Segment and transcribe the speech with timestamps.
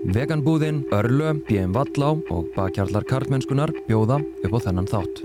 [0.00, 5.20] Veganbúðin, Örlö, BM Vallá og bakkjarlar karlmennskunar bjóða upp á þennan þátt.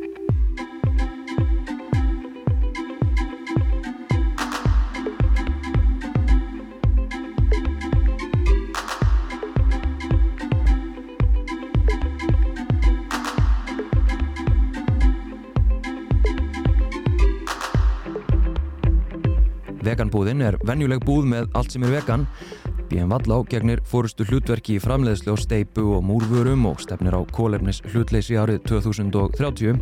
[19.86, 22.28] Veganbúðin er venjuleg búð með allt sem er vegan.
[22.90, 27.82] BM Vallá gegnir fórustu hlutverki í framleiðslu á steipu og múrvörum og stefnir á kólefnis
[27.92, 29.80] hlutleysi árið 2030.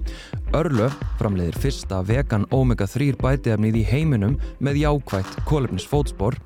[0.56, 6.40] Örlö framleiðir fyrsta vegan omega-3 bætiefnið í heiminum með jákvægt kólefnis fótspor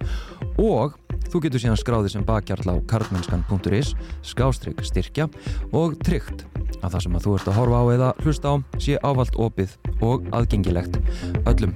[0.58, 0.98] og
[1.28, 3.94] þú getur síðan skráðið sem bakkjarl á karlmennskan.is,
[4.26, 5.30] skástrygg styrkja
[5.76, 6.48] og tryggt
[6.81, 9.78] að það sem að þú ert að horfa á eða hlusta á sé ávalt opið
[10.02, 11.02] og aðgengilegt
[11.45, 11.73] öllum.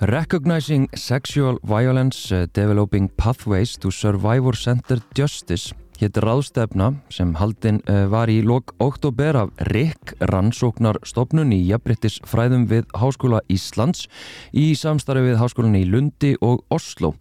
[0.00, 8.06] Recognizing Sexual Violence uh, Developing Pathways to Survivor Centered Justice hétt ráðstefna sem haldinn uh,
[8.08, 14.08] var í lok oktober af RIK rannsóknarstofnun í jafnbryttis fræðum við Háskóla Íslands
[14.56, 17.12] í samstarfi við Háskólan í Lundi og Oslo.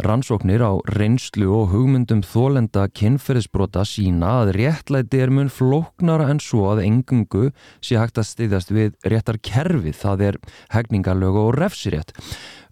[0.00, 6.70] Rannsóknir á reynslu og hugmyndum þólenda kynferðisbrota sína að réttlæti er mun flóknara en svo
[6.70, 7.50] að engungu
[7.84, 10.38] sé hægt að stýðast við réttar kerfið, það er
[10.72, 12.14] hegningarlög og refsirétt.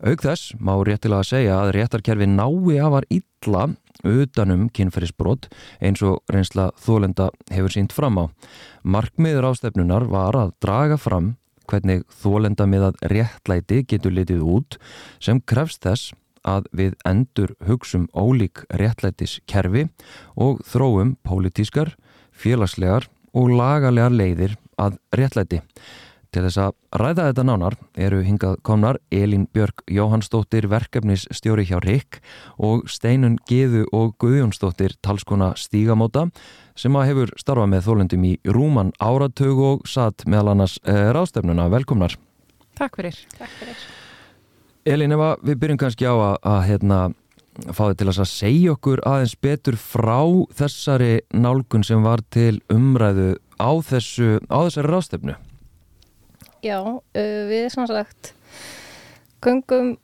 [0.01, 3.65] Aug þess má réttilega segja að réttarkerfi nái að var illa
[4.06, 5.51] utanum kynferðisbrot
[5.84, 8.25] eins og reynsla þólenda hefur sínt fram á.
[8.87, 11.34] Markmiður ástefnunar var að draga fram
[11.69, 14.79] hvernig þólenda með að réttlæti getur litið út
[15.21, 16.15] sem krefst þess
[16.47, 19.89] að við endur hugsum ólík réttlætis kerfi
[20.36, 21.94] og þróum pólitískar,
[22.33, 25.62] félagslegar og lagalegar leiðir að réttlæti.
[26.28, 32.19] Til þess að ræða þetta nánar eru hingað komnar Elin Björk Jóhannsdóttir verkefnisstjóri hjá RIK
[32.61, 36.26] og Steinun Geðu og Guðjónsdóttir talskona Stígamóta
[36.76, 41.70] sem að hefur starfað með þólendum í Rúman áratögu og satt meðal annars eh, ráðstefnuna.
[41.72, 42.19] Velkomnar.
[42.76, 43.25] Takk fyrir.
[43.38, 43.88] Takk fyrir.
[44.88, 46.99] Elin, ef við byrjum kannski á að, að hérna,
[47.75, 50.21] fá þið til að segja okkur aðeins betur frá
[50.56, 55.37] þessari nálgun sem var til umræðu á, þessu, á þessari rástefnu.
[56.65, 56.78] Já,
[57.15, 58.32] við sem sagt
[59.44, 59.97] gungum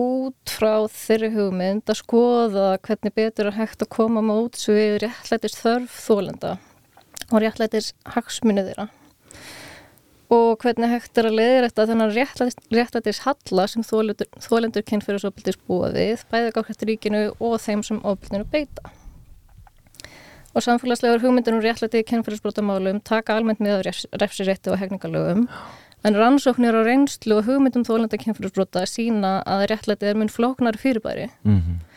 [0.00, 5.02] út frá þeirri hugmynd að skoða hvernig betur er hægt að koma mát svo við
[5.04, 6.56] réttlætist þörf þólenda
[7.30, 8.88] og réttlætist hagsmunni þeirra
[10.30, 12.12] og hvernig hægt er að leiðir þetta þennan
[12.70, 18.92] réttlætis halla sem þólendur, kynfyrirsofbildis búa við, bæði gátt ríkinu og þeim sem ofbildinu beita.
[20.54, 23.84] Og samfélagslegur hugmyndir um réttlæti kynfyrirsbrotamálum taka almennt með
[24.22, 25.44] refsirétti og hegningalögum,
[26.06, 31.30] en rannsóknir á reynslu og hugmyndum þólenda kynfyrirsbrota sína að réttlæti er mun flóknar fyrirbæri.
[31.42, 31.89] Mm -hmm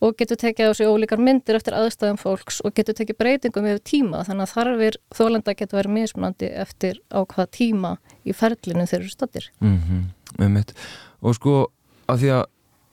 [0.00, 3.82] og getur tekið á sig ólíkar myndir eftir aðstæðum fólks og getur tekið breytingum yfir
[3.84, 7.92] tíma þannig að þarfir þólenda getur verið mismunandi eftir á hvað tíma
[8.24, 9.78] í ferlinu þeir eru stættir mm
[10.38, 10.64] -hmm.
[11.20, 11.54] og sko
[12.08, 12.44] að því að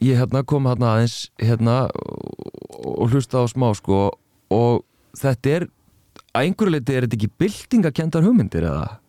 [0.03, 1.90] ég hérna, kom hérna aðeins hérna,
[2.85, 4.12] og hlusta á smá sko
[4.53, 4.84] og
[5.18, 5.68] þetta er
[6.34, 9.00] að einhverju leiti er þetta ekki bildingakendar hugmyndir eða?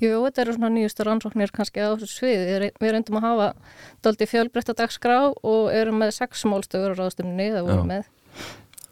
[0.00, 2.70] Jú, þetta eru svona nýjustu rannsóknir kannski á þessu sviði.
[2.80, 3.48] Við reyndum að hafa
[4.04, 8.08] daldi fjölbreytta dagskrá og erum með sex málstöður á ráðstöfninni það vorum með.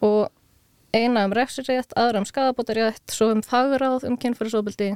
[0.05, 0.27] Og
[0.95, 4.91] eina um refsirétt, aðra um skadabótarétt, svo um fagráð um kynfyrirsóbildi,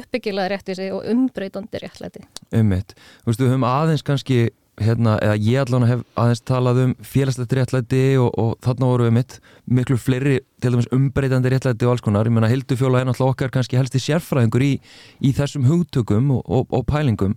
[0.00, 2.24] uppbyggilaði réttvísi og umbreytandi réttlæti.
[2.52, 2.96] Ummitt.
[3.22, 4.40] Þú veist, við höfum aðeins kannski
[4.82, 9.14] hérna, eða ég allavega hef aðeins talað um félagslegt réttlæti og, og þarna voru við
[9.18, 9.36] mitt
[9.78, 13.54] miklu fleiri til dæmis umbreytandi réttlæti og alls konar, ég menna Hildufjóla er náttúrulega okkar
[13.54, 14.72] kannski helsti sérfræðingur í,
[15.20, 17.36] í þessum hugtökum og, og, og pælingum.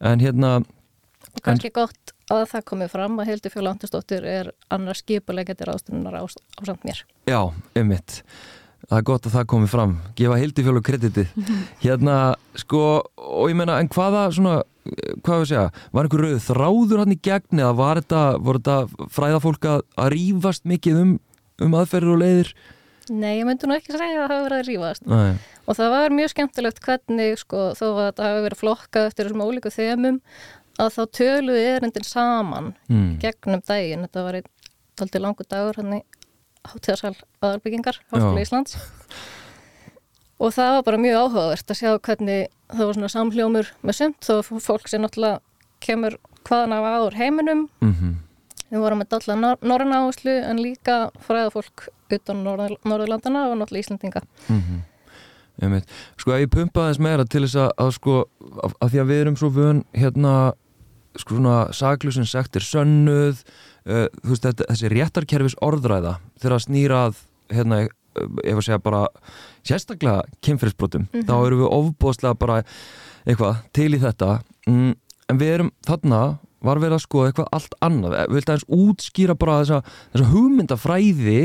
[0.00, 0.58] En hérna
[1.44, 6.62] en, gott að það komið fram að Hildufjóla Andrisdóttir er annars skipulegjandi ráðstunnar á, á
[6.66, 7.02] samt mér.
[7.28, 8.22] Já, um mitt
[8.86, 11.32] Það er gott að það komi fram, gefa Hildufjólu kreditið.
[11.84, 12.16] Hérna,
[12.62, 12.82] sko,
[13.18, 14.60] og ég menna, en hvaða svona,
[15.26, 15.64] hvað við segja,
[15.96, 19.84] var einhver rauð þráður hann í gegn eða var þetta, voru þetta fræða fólk að,
[19.98, 21.12] að rýfast mikið um,
[21.66, 22.52] um aðferður og leiðir?
[23.10, 25.04] Nei, ég myndi nú ekki segja að það hafi verið að rýfast.
[25.10, 25.58] Nei.
[25.66, 29.44] Og það var mjög skemmtilegt hvernig, sko, þó að það hafi verið flokkað eftir þessum
[29.46, 30.20] ólíku þemum,
[30.82, 33.10] að þá töluði erindin saman mm.
[33.22, 34.06] gegnum daginn.
[34.06, 36.00] Þetta var einn langu dagur hann í
[36.72, 38.76] hátíðarsal aðarbyggingar Háskóla Íslands.
[40.36, 44.20] Og það var bara mjög áhugavert að sjá hvernig það var svona samhljómur með sumt.
[44.26, 45.40] Þó fólk sem náttúrulega
[45.80, 47.68] kemur hvaðan af áður heiminum.
[47.80, 48.14] Mm -hmm.
[48.70, 53.84] við vorum með dalla nor norðan áherslu en líka fræða fólk utan Norðurlandana og náttúrulega
[53.84, 55.82] Íslandinga mm -hmm.
[56.16, 58.24] Sko ef ég pumpa þess meira til þess að, að sko
[58.62, 60.52] að, að því að við erum svo vön hérna
[61.20, 63.42] sko svona saklusin sektir sönnuð
[63.88, 67.22] uh, þú veist þetta, þessi réttarkerfis orðræða þegar að snýra að
[67.54, 67.86] hérna
[68.16, 69.02] ef að segja bara
[69.66, 71.28] sérstaklega kynferðisbrotum, mm -hmm.
[71.28, 72.62] þá eru við ofbóðslega bara
[73.26, 74.40] eitthvað til í þetta.
[74.66, 74.94] Mm,
[75.28, 78.12] en við erum þarna var verið að skoða eitthvað allt annað.
[78.28, 79.82] Við viltum aðeins útskýra bara þessa,
[80.12, 81.40] þessa hugmyndafræði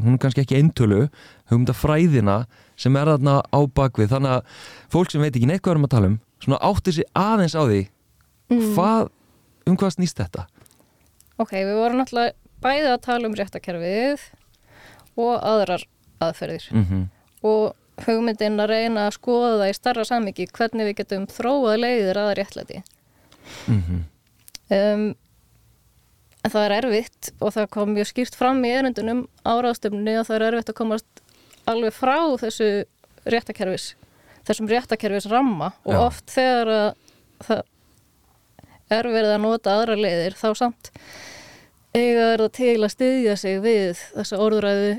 [0.00, 1.08] hún er kannski ekki eintölu
[1.50, 2.46] hugmyndafræðina
[2.76, 4.42] sem er þarna á bakvið þannig að
[4.90, 7.54] fólk sem veit ekki neitt hvað við erum að tala um svona átti sér aðeins
[7.54, 7.80] á því
[8.52, 8.72] mm.
[8.74, 9.08] hvað,
[9.66, 10.46] um hvað snýst þetta?
[11.36, 12.34] Ok, við vorum náttúrulega
[12.64, 14.24] bæðið að tala um réttakerfið
[15.20, 15.84] og aðrar
[16.24, 17.04] aðferðir mm -hmm.
[17.42, 22.20] og hugmyndin að reyna að skoða það í starra sammyggi hvernig við getum þróað leiðir
[22.20, 22.82] aða réttlæti
[23.66, 24.02] mm -hmm.
[24.76, 25.14] um,
[26.44, 30.36] en það er erfitt og það kom mjög skýrt fram í erundunum áraðstöfni og það
[30.36, 31.22] er erfitt að komast
[31.66, 32.84] alveg frá þessu
[33.24, 33.94] réttakerfis
[34.46, 36.00] þessum réttakerfis ramma og Já.
[36.06, 36.94] oft þegar
[37.42, 37.62] það
[38.90, 40.92] er verið að nota aðra leiðir þá samt
[41.96, 44.94] eiga er það til að styðja sig við þessa orðræðu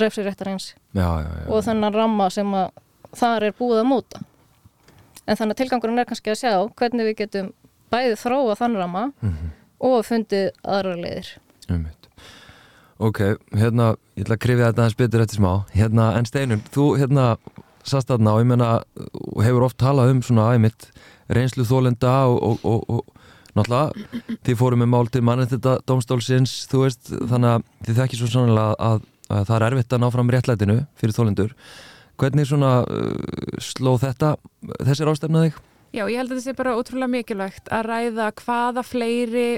[0.00, 2.70] refsiréttarins og þennan ramma sem að
[3.12, 4.22] þar er búið að móta.
[5.28, 7.50] En þannig að tilgangurinn er kannski að sjá hvernig við getum
[7.92, 9.50] bæðið þróa þann ramma mm -hmm.
[9.88, 11.34] og fundið aðra leiðir.
[11.68, 11.86] Um
[13.02, 13.18] Ok,
[13.58, 17.36] hérna, ég ætla að krifja þetta hans betur eftir smá, hérna, en Steinun þú, hérna,
[17.82, 18.68] sast aðna og ég menna,
[19.42, 20.86] hefur oft talað um svona æmitt
[21.38, 26.54] reynslu þólenda og, og, og, og náttúrulega, þið fórum með mál til mannið þetta domstólsins,
[26.72, 30.30] þú veist, þannig að þið þekkir svo sannlega að það er erfitt að ná fram
[30.32, 31.52] réttlætinu fyrir þólendur
[32.20, 34.36] hvernig svona uh, sló þetta
[34.84, 35.60] þessir ástefnaðið?
[35.92, 39.48] Já, ég held að þetta sé bara ótrúlega mikilvægt að ræða hvaða fleiri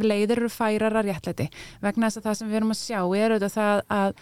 [0.00, 1.48] leiðir eru færar að réttlæti
[1.82, 4.14] vegna þess að það sem við erum að sjá er auðvitað það að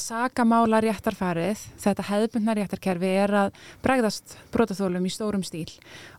[0.00, 5.68] sakamála réttarfarið, þetta hefðbundna réttarkerfi er að bregðast brotaþólum í stórum stíl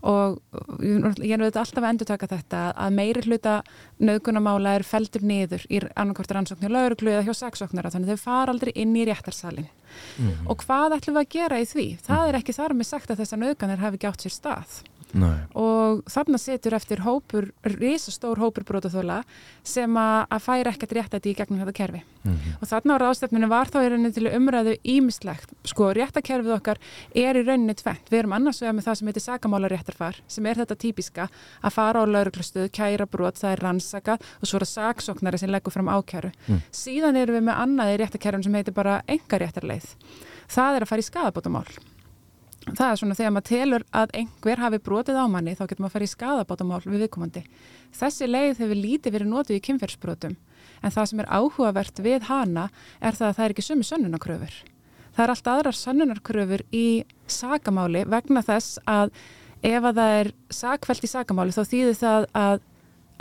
[0.01, 0.39] og
[0.81, 3.55] ég er auðvitað alltaf að endur taka þetta að meiri hluta
[3.97, 8.73] nögunamála er feldur niður í annarkortar ansóknir lauruglu eða hjá saksóknara þannig þau fara aldrei
[8.75, 10.51] inn í réttarsalin mm -hmm.
[10.51, 11.87] og hvað ætlum við að gera í því?
[12.03, 14.81] Það er ekki þar með sagt að þessar nöganir hafi ekki átt sér stað
[15.17, 15.37] Nei.
[15.57, 19.21] og þarna setur eftir hópur, risastór hópur brotaþóla
[19.65, 22.57] sem að færa ekkert réttætti í gegnum þetta kerfi mm -hmm.
[22.61, 26.77] og þarna á ráðstefninu var þá í rauninni til umræðu ímislegt, sko réttakerfið okkar
[27.15, 30.45] er í rauninni tvent, við erum annars vegar með það sem heitir sakamála réttarfar sem
[30.45, 31.29] er þetta típiska
[31.63, 35.49] að fara á lauruglustuð kæra brot, það er rannsaka og svo er það saksóknari sem
[35.49, 36.61] leggur fram ákæru mm.
[36.71, 39.95] síðan erum við með annaði réttakerfin sem heitir bara enga réttarleið
[40.47, 41.96] það er að fara í skadabótamál
[42.75, 45.89] það er svona þegar maður telur að einhver hafi brotið á manni þá getur maður
[45.89, 47.43] að fara í skadabátamál við viðkomandi.
[47.95, 50.37] Þessi leið hefur lítið verið notið í kynferðsbrotum
[50.83, 52.67] en það sem er áhugavert við hana
[52.99, 54.57] er það að það er ekki sumi sönnunarkröfur.
[55.15, 56.87] Það er allt aðrar sönnunarkröfur í
[57.31, 59.13] sagamáli vegna þess að
[59.65, 62.59] ef að það er sagfælt í sagamáli þá þýðir það að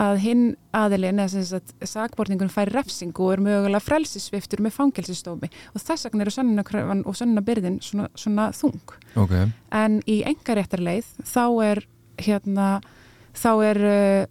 [0.02, 0.44] að hinn
[0.76, 6.08] aðilin eða þess að sakborningun fær refsingu og er mögulega frelsisviftur með fangelsistómi og þess
[6.08, 9.48] vegna eru sanninakröfan og sanninabyrðin svona, svona þung okay.
[9.72, 11.82] en í engaréttarleið þá er
[12.20, 12.68] hérna
[13.36, 13.80] þá er,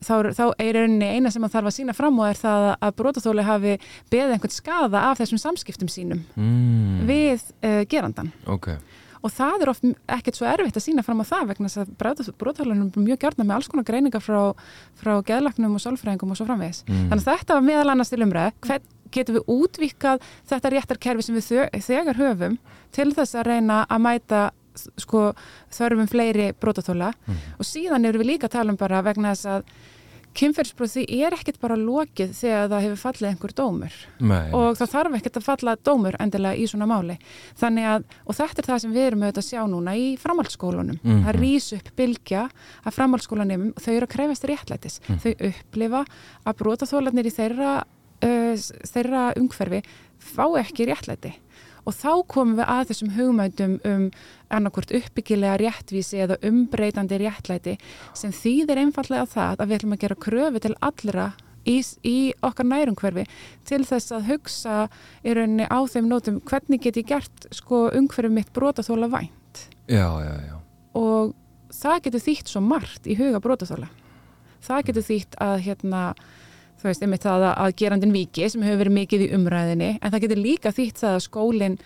[0.01, 2.95] þá er, þá er eina sem það þarf að sína fram og er það að
[3.01, 3.75] brotaþóli hafi
[4.13, 7.03] beðið einhvern skada af þessum samskiptum sínum mm.
[7.09, 8.73] við uh, gerandan ok
[9.25, 9.87] og það er oft
[10.17, 13.45] ekkert svo erfitt að sína fram á það vegna þess að brotalunum er mjög gjörna
[13.45, 14.41] með alls konar greiningar frá,
[14.99, 16.83] frá geðlaknum og sálfræðingum og svo framvegis.
[16.85, 17.07] Mm.
[17.09, 18.67] Þannig að þetta var meðal annars til umræð,
[19.15, 22.59] getum við útvikað þetta réttarkerfi sem við þegar höfum
[22.95, 24.43] til þess að reyna að mæta
[24.99, 25.29] sko,
[25.73, 27.43] þörfum fleiri brotatóla mm.
[27.59, 29.69] og síðan eru við líka að tala um bara vegna þess að
[30.35, 34.49] kynferðsbróð því er ekkert bara lokið þegar það hefur fallið einhver dómur Nei.
[34.55, 37.17] og það þarf ekkert að falla dómur endilega í svona máli
[37.61, 41.11] að, og þetta er það sem við erum auðvitað að sjá núna í framhaldsskólunum mm
[41.11, 41.27] -hmm.
[41.29, 42.47] að rýs upp bylgja
[42.83, 45.19] að framhaldsskólanum þau eru að krefast réttlætis mm.
[45.23, 46.05] þau upplifa
[46.45, 47.73] að brótaþólanir í þeirra,
[48.25, 48.55] uh,
[48.93, 49.81] þeirra umhverfi
[50.19, 51.33] fá ekki réttlæti
[51.85, 54.05] og þá komum við að þessum hugmændum um
[54.53, 57.75] annarkort uppbyggilega réttvísi eða umbreytandi réttlæti
[58.17, 61.27] sem þýðir einfallega það að við ætlum að gera kröfu til allra
[61.65, 63.25] í, í okkar nærumhverfi
[63.67, 64.77] til þess að hugsa
[65.25, 70.07] í rauninni á þeim nótum hvernig get ég gert sko umhverfi mitt brotaþóla vænt já,
[70.21, 70.57] já, já.
[70.97, 71.35] og
[71.73, 73.89] það getur þýtt svo margt í huga brotaþóla
[74.65, 76.03] það getur þýtt að hérna
[76.85, 80.25] þú veist, einmitt það að gerandin viki sem hefur verið mikið í umræðinni en það
[80.27, 81.77] getur líka þýtt það að skólinn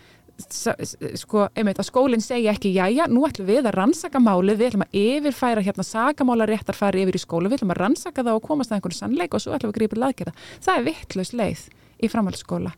[1.19, 4.85] sko, einmitt að skólinn segja ekki jájá, nú ætlum við að rannsaka málið við ætlum
[4.85, 8.45] að yfirfæra hérna sagamála réttar fari yfir í skólu, við ætlum að rannsaka það og
[8.47, 10.35] komast að einhvern sannleik og svo ætlum við að grípa laðgerða.
[10.63, 11.65] Það er vittlaus leið
[11.99, 12.73] í framhaldsskóla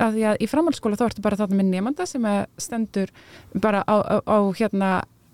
[0.00, 2.26] að því að í framhaldsskóla þá ertu bara þarna með nefnda sem
[2.60, 3.10] stendur
[3.58, 4.90] bara á, á, á hérna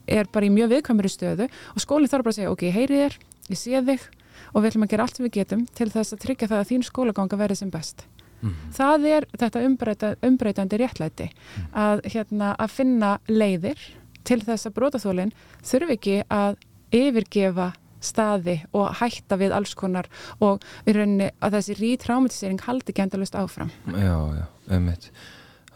[0.08, 3.02] er bara í mjög viðkvæmur í stöðu og skólinn þarf bara að segja ok, heyrið
[3.02, 3.18] þér,
[3.52, 4.06] ég sé þig
[4.56, 6.86] og við ætlum að gera allt við getum til þess að tryggja það að þín
[6.86, 8.06] skólaganga verði sem best
[8.40, 8.54] mm.
[8.76, 11.70] það er þetta umbreyta, umbreytandi réttlæti mm.
[11.84, 13.88] að, hérna, að finna leiðir
[14.26, 15.34] til þess að brótaþólinn
[15.66, 16.56] þurfi ekki að
[16.96, 17.72] yfirgefa
[18.06, 20.08] staði og hætta við alls konar
[20.44, 24.46] og í rauninni að þessi rítrámatisering haldi ekki endalust áfram Já, já,
[24.76, 25.10] ummitt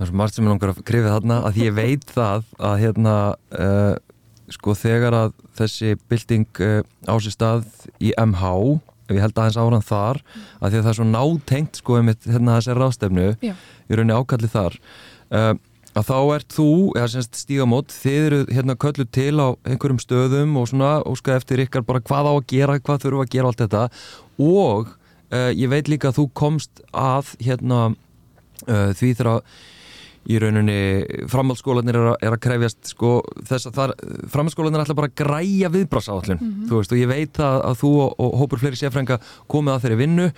[0.00, 2.76] Það er svo margt sem ég langar að krifja þarna að ég veit það að
[2.80, 3.16] hérna
[3.52, 3.96] uh,
[4.54, 8.52] sko þegar að þessi bilding uh, á sér stað í MH
[9.11, 10.21] ég held aðeins áran þar
[10.61, 13.50] að því að það er svo nátengt sko um hérna þessari rástefnu í
[13.99, 14.76] rauninni ákalli þar
[15.35, 15.54] uh,
[15.99, 20.54] að þá ert þú, eða semst stígamót þið eru hérna köllu til á einhverjum stöðum
[20.61, 23.64] og svona óska eftir ykkar bara hvað á að gera, hvað þurfu að gera allt
[23.64, 23.83] þetta.
[24.38, 24.92] Og
[25.35, 29.59] uh, ég veit líka að þú komst að hérna uh, því þegar að
[30.28, 30.80] í rauninni
[31.32, 33.12] framhaldsskólanir er, er að krefjast sko,
[33.48, 33.94] þess að það
[34.34, 36.66] framhaldsskólanir er alltaf bara að græja viðbrasáallin mm -hmm.
[36.68, 39.82] þú veist og ég veit að, að þú og, og hópur fleiri séfrænga komið að
[39.84, 40.30] þeirri vinnu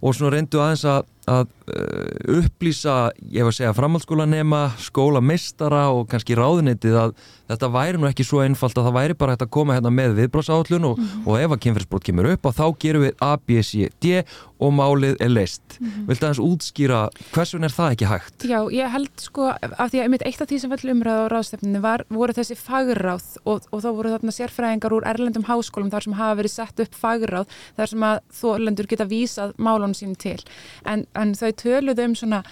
[0.00, 2.96] og svona reyndu aðeins að, að uh, upplýsa,
[3.28, 7.14] ég var að segja framhaldsskólanema, skólamistara og kannski ráðunitið að
[7.48, 10.18] þetta væri nú ekki svo einfalt að það væri bara hægt að koma hérna með
[10.18, 11.26] viðbrásáallun og, mm -hmm.
[11.26, 14.24] og ef að kynferðsbrot kemur upp og þá gerum við A, B, C, D
[14.58, 15.62] og málið er leist.
[15.80, 16.06] Mm -hmm.
[16.08, 17.00] Viltu aðeins útskýra
[17.32, 18.44] hversun er það ekki hægt?
[18.44, 19.42] Já, ég held sko
[19.78, 22.56] af því að einmitt eitt af því sem vel umræða á ráðstefninu var, voru þessi
[22.56, 26.80] fagráð og, og þá voru þarna sérfræðingar úr erlendum háskólum þar sem hafa verið sett
[26.80, 30.40] upp fagráð þar sem að þólendur geta vísað málunum sín til.
[30.84, 32.42] En, en þau töluðu um svona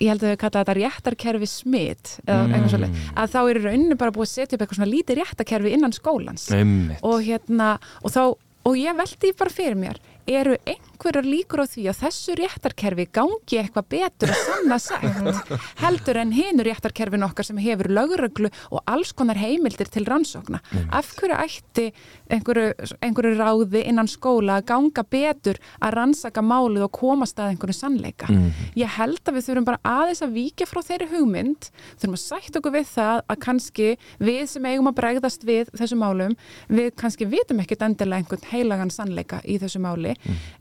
[0.00, 2.94] ég held að þau kalla þetta réttarkerfi smitt mm.
[3.18, 6.48] að þá er rauninu bara búið að setja upp eitthvað svona lítið réttarkerfi innan skólans
[7.02, 8.22] og hérna og þá
[8.62, 10.00] og ég veldi bara fyrir mér
[10.30, 10.56] eru
[11.02, 15.50] einhverjar líkur á því að þessu réttarkerfi gangi eitthvað betur og sanna sagt
[15.82, 20.60] heldur en hinur réttarkerfin okkar sem hefur löguröglu og alls konar heimildir til rannsókna.
[20.70, 20.86] Mm.
[20.94, 21.88] Af hverju ætti
[22.30, 27.76] einhverju, einhverju ráði innan skóla að ganga betur að rannsaka málið og komast að einhverju
[27.76, 28.30] sannleika?
[28.30, 28.52] Mm.
[28.78, 32.60] Ég held að við þurfum bara aðeins að vika frá þeirri hugmynd, þurfum að sætt
[32.60, 33.90] okkur við það að kannski
[34.22, 36.36] við sem eigum að bregðast við þessu málum,
[36.70, 40.14] við kannski vitum ekkit endilega einhvern heilagan sannleika í þessu máli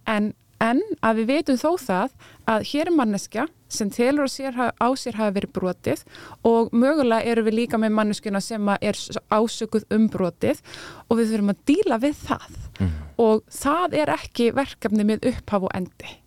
[0.10, 0.31] en,
[0.62, 2.14] en að við veitum þó það
[2.52, 6.04] að hér er manneskja sem telur sér, á sér hafa verið brotið
[6.48, 9.00] og mögulega eru við líka með manneskjuna sem er
[9.32, 10.60] ásökuð um brotið
[11.08, 12.50] og við þurfum að díla við það
[12.80, 12.92] mm.
[13.24, 16.18] og það er ekki verkefni með upphaf og endi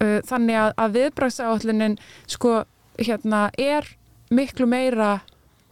[0.00, 2.64] þannig að, að viðbragsáallunin sko
[2.98, 3.86] hérna er
[4.34, 5.18] miklu meira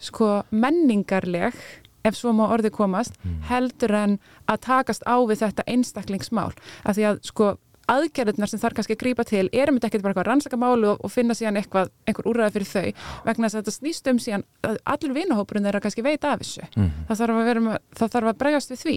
[0.03, 1.57] sko menningarleg
[2.03, 3.43] ef svo má orði komast, mm.
[3.51, 4.17] heldur en
[4.51, 6.51] að takast á við þetta einstaklingsmál.
[6.83, 7.53] Af því að sko
[7.93, 11.13] aðgerðunar sem þarf kannski að grípa til erum þetta ekkert bara eitthvað rannsakamálu og, og
[11.13, 14.79] finna síðan eitthvað, einhver úræði fyrir þau vegna þess að þetta snýst um síðan að
[14.95, 16.91] allur vinahópurinn er að kannski veita af þessu mm.
[17.09, 18.97] það, þarf vera, það þarf að bregast við því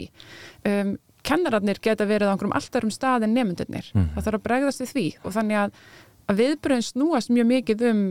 [0.71, 4.11] um, kennararnir geta verið á einhverjum alltaf um staðin nefndunir mm.
[4.15, 5.79] það þarf að bregast við því og þannig að,
[6.29, 8.05] að viðbröðin snúast mjög mikið um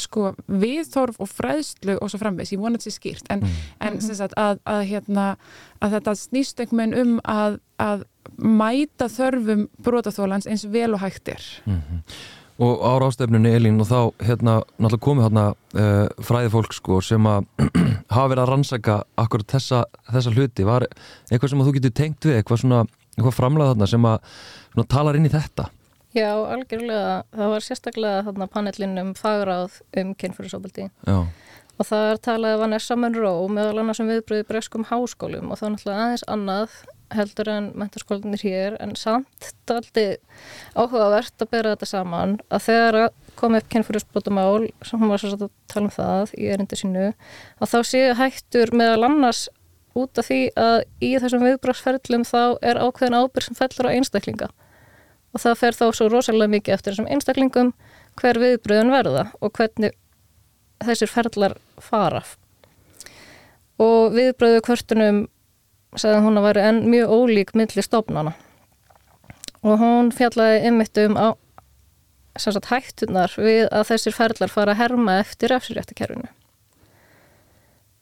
[0.00, 3.28] sko viðþorf og fræðslu og svo framvegs, ég vona þetta sé skýrt.
[3.30, 3.66] En, mm.
[3.86, 5.26] en sem sagt að, að, hérna,
[5.84, 8.06] að þetta snýst einhvern veginn um að, að
[8.38, 12.00] mæta þörfum brotaþólans eins vel og hægtir mm -hmm.
[12.58, 17.26] Og ára ástefnunni Elín og þá hérna náttúrulega komið hérna uh, fræði fólk sko sem
[17.26, 17.44] að
[18.14, 20.86] hafa verið að rannsaka akkurat þessa, þessa hluti, var
[21.30, 22.86] eitthvað sem að þú getur tengt við, eitthvað svona
[23.16, 24.18] eitthvað framlega þarna sem að
[24.72, 25.68] svona, talar inn í þetta
[26.14, 27.24] Já, algjörlega.
[27.34, 30.90] Það var sérstaklega þarna panelin um fagráð um kynfyrirsóbaldi
[31.74, 35.72] og það er talað Vanessa Monroe meðal annars um viðbröði breskum háskólum og það er
[35.74, 36.76] náttúrulega aðeins annað
[37.14, 40.06] heldur en menturskólinir hér en samt daldi
[40.74, 42.98] áhugavert að bera þetta saman að þegar
[43.38, 47.74] kom upp kynfyrirsbrotamál sem hún var sérstaklega að tala um það í erindi sínu að
[47.74, 49.48] þá séu hættur meðal annars
[49.98, 54.50] út af því að í þessum viðbröðsferðlum þá er ákveðin ábyrg sem fellur á einstaklinga
[55.34, 57.72] og það fer þá svo rosalega mikið eftir þessum einstaklingum
[58.20, 59.94] hver viðbröðun verða og hvernig
[60.84, 62.22] þessir ferlar fara.
[63.82, 65.24] Og viðbröðu kvörtunum
[65.98, 68.34] sagði hún að væri enn mjög ólík millir stofnana.
[69.64, 71.28] Og hún fjallaði ymitt um á
[72.38, 76.30] sagt, hættunar við að þessir ferlar fara að herma eftir eftirréttakerfinu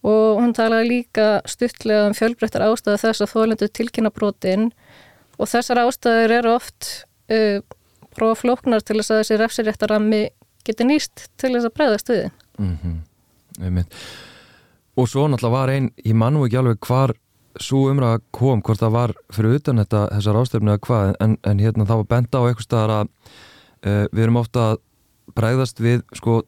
[0.02, 4.70] og hún talaði líka stuttlega um fjölbreyttar ástæðu þess að þólendu tilkynna brotin.
[5.38, 6.90] Og þessar ástæður eru oft
[7.31, 7.62] uh,
[8.17, 10.23] prófa flóknar til þess að þessi refsiréttarammi
[10.67, 13.85] geti nýst til þess að breyðast við mm -hmm.
[14.97, 17.14] og svo náttúrulega var einn ég mann ekki alveg hvar
[17.61, 21.59] svo umræða kom, hvort það var fyrir utan þetta, þessar ástöfnu eða hvað, en, en
[21.59, 23.09] hérna það var benda á eitthvað staðar að
[23.87, 24.81] uh, við erum ofta að
[25.37, 26.43] bregðast við sko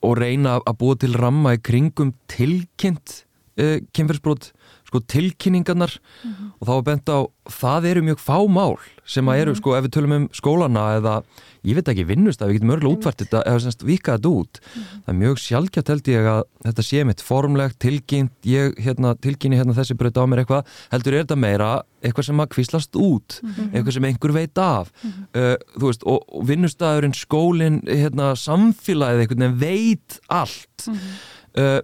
[0.00, 3.24] og reyna að búa til ramma í kringum tilkynnt
[3.60, 4.50] uh, kynferðsbrot
[4.90, 6.48] sko tilkynningarnar mm -hmm.
[6.58, 9.58] og þá er bent á, það eru mjög fá mál sem að eru, mm -hmm.
[9.58, 11.22] sko, ef við tölum um skólana eða,
[11.62, 14.54] ég veit ekki, vinnust að við getum örgulega útvært þetta, eða semst vikað þetta út
[14.60, 15.02] mm -hmm.
[15.04, 19.56] það er mjög sjálfkjátt held ég að þetta sé mitt formlegt, tilkynnt ég hérna, tilkynni
[19.56, 23.40] hérna þessi bröt á mér eitthvað heldur er þetta meira eitthvað sem að kvíslast út,
[23.72, 24.90] eitthvað sem einhver veit af
[25.36, 31.80] uh, þú veist, og, og vinnustæðurinn, skólinn hérna, samfélagið eitthvað veit allt uh,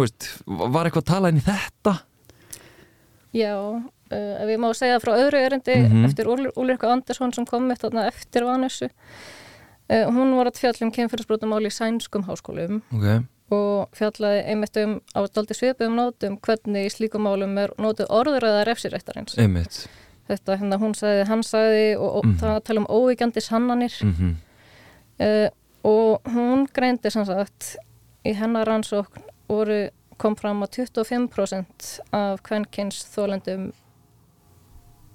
[0.00, 1.96] veist, var eitthvað að tala inn í þetta?
[3.32, 6.04] Já, uh, ef ég má segja frá öðru erindi mm -hmm.
[6.06, 8.88] eftir Úlrika Andersson sem kom eftir Vanessu
[9.88, 13.22] uh, hún var að fjalla um kemfyrirsbrotamál í sænskum háskólum okay.
[13.50, 19.38] og fjallaði einmitt um ástaldi svipum nótum hvernig í slíkum málum er nótu orðuröða refsirættarins
[19.38, 19.88] einmitt
[20.28, 22.38] þetta hérna hún sagði, hann sagði og, og mm -hmm.
[22.40, 24.34] það tala um óvíkjandi sannanir mm -hmm.
[25.24, 25.48] uh,
[25.82, 27.76] og hún greindi sannsagt
[28.24, 33.70] í hennar rannsókn voru kom fram að 25% af kvenkins þólendum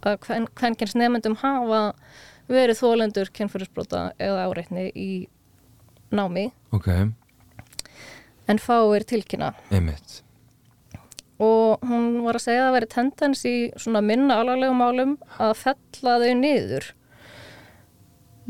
[0.05, 1.81] að kvenkins nefnendum hafa
[2.47, 5.09] verið þólendur kynfyrirsbrota eða áreitni í
[6.15, 7.09] námi okay.
[8.47, 10.21] en fáir tilkynna Einmitt.
[11.43, 15.57] og hún var að segja að það veri tendens í svona minna alvarlegum málum að
[15.65, 16.93] fella þau niður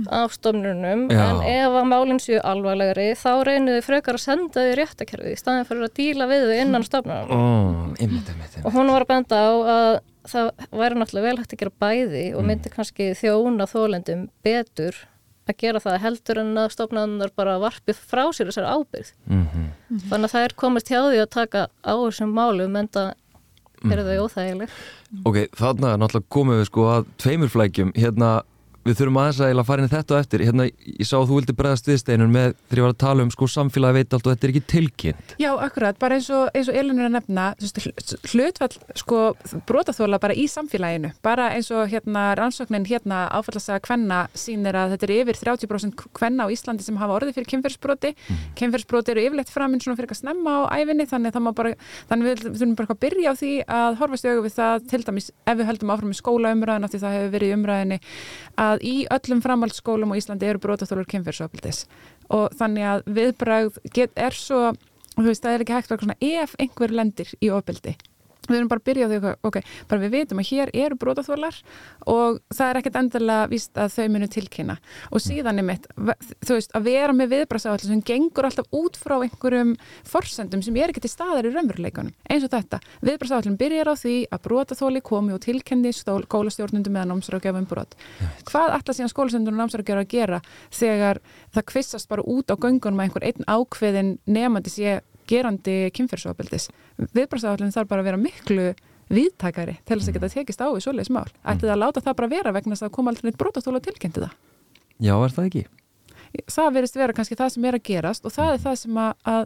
[0.05, 1.21] af stofnunum Já.
[1.23, 5.39] en ef að málinn séu alvarlegri þá reynir þau frekar að senda þau réttakerfið í
[5.39, 8.57] staðin fyrir að díla við þau innan stofnunum oh, einmitt, einmitt.
[8.63, 9.91] og hún var að benda á að
[10.27, 10.49] það
[10.81, 12.49] væri náttúrulega vel hægt að gera bæði og mm.
[12.51, 14.97] myndi kannski þjóna þólendum betur
[15.47, 20.01] að gera það heldur en að stofnunar bara varpið frá sér þessari ábyrð mm -hmm.
[20.09, 23.13] þannig að það er komist hjá því að taka á þessum málum en það
[23.87, 24.23] eru þau mhm.
[24.25, 24.69] óþægileg
[25.23, 28.31] Ok, þannig að náttúrulega komum við sko að tveimur flækjum hérna
[28.87, 30.43] Við þurfum aðeins að fara inn í þetta og eftir.
[30.47, 33.31] Hérna, ég sá að þú vildi bregðast viðsteinun með þegar ég var að tala um
[33.33, 35.33] sko samfélagi veit allt og þetta er ekki tilkynnt.
[35.41, 37.47] Já, akkurat, bara eins og, eins og Elin er að nefna
[38.31, 39.19] hlutvall sko
[39.67, 41.11] brotaþóla bara í samfélaginu.
[41.25, 46.05] Bara eins og hérna rannsóknin hérna áfallast að hvenna sínir að þetta er yfir 30%
[46.19, 48.41] hvenna á Íslandi sem hafa orði fyrir kynferðsbroti mm.
[48.59, 51.73] kynferðsbroti eru yfirleitt framinn svona fyrir að snemma á æfinni þannig, bara,
[52.09, 55.59] þannig við, þurfum bara að byrja á því að horfast í það til dæmis ef
[55.59, 56.87] við höldum áfram í skólaumræðin
[58.57, 61.85] að að í öllum framhaldsskólum á Íslandi eru brotaþólur kynferðsofbildis
[62.33, 63.79] og þannig að viðbröð
[64.15, 64.73] er svo,
[65.17, 67.97] þú veist, það er ekki hægt að ef einhver lendir í ofbildi
[68.47, 69.57] við erum bara að byrja á því ok,
[69.89, 71.59] bara við veitum að hér eru brótaþólar
[72.07, 74.77] og það er ekkert endilega víst að þau munu tilkynna.
[75.11, 75.87] Og síðan er mitt,
[76.45, 79.75] þú veist, að vera með viðbrasáallir sem gengur alltaf út frá einhverjum
[80.07, 84.15] forsendum sem er ekki til staðar í raunveruleikunum, eins og þetta viðbrasáallin byrjar á því
[84.31, 87.97] að brótaþóli komi og tilkenni skólastjórnundum meðan námsraugjöfum brot.
[88.47, 90.41] Hvað ætla síðan skólastjórnundum námsraugjöfum að gera
[90.73, 91.21] þegar
[91.55, 94.97] það kvissast bara út á göngunum að einhver einn ákveðin nefandi sé
[95.29, 96.69] gerandi kynferðsofabildis.
[97.15, 98.67] Viðbrastafallin þarf bara að vera miklu
[99.13, 101.27] viðtækari til þess að geta tekist á í svoleiðis mál.
[101.43, 104.23] Ætti það að láta það bara vera vegna þess að koma aldrei neitt brotastóla tilkynnti
[104.23, 104.37] það?
[104.97, 105.67] Já, er það ekki?
[106.51, 109.13] Það verist vera kannski það sem er að gerast og það er það sem að,
[109.31, 109.45] að,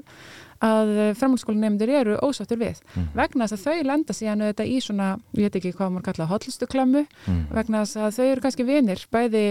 [0.65, 2.81] að framhaldsskólanemndir eru ósáttur við.
[2.95, 3.05] Mm.
[3.19, 6.29] Vegna þess að þau lenda síðan þetta í svona, ég veit ekki hvað maður kalla
[6.31, 7.43] hotlistu klammu, mm.
[7.53, 9.45] vegna þess að þau eru kannski vinir, bæði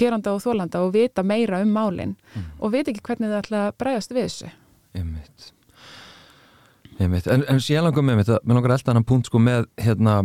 [0.00, 2.46] geranda og þólanda og vita meira um málinn mm.
[2.58, 4.54] og veit ekki hvernig það ætla að bræðast við þessu.
[4.98, 5.50] Einmitt.
[7.02, 7.26] Einmitt.
[7.26, 10.22] En, en sér langum með þetta, mér langar alltaf annan punkt sko með hérna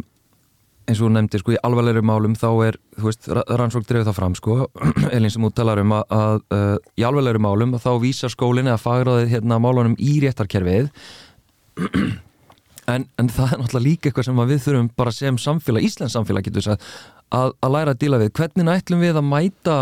[0.90, 4.18] eins og þú nefndir sko í alvarlegri málum þá er, þú veist, rannsók drefið það
[4.18, 4.56] fram sko,
[5.16, 8.82] Elin sem út talar um að, að uh, í alvarlegri málum þá vísar skólinn eða
[8.82, 10.90] fagraðið hérna málunum í réttarkerfið.
[12.90, 16.48] En, en það er náttúrulega líka eitthvað sem við þurfum bara sem samfélag, Íslands samfélag
[16.48, 16.88] getur þess að,
[17.38, 18.32] að, að læra að díla við.
[18.40, 19.78] Hvernig ætlum við að mæta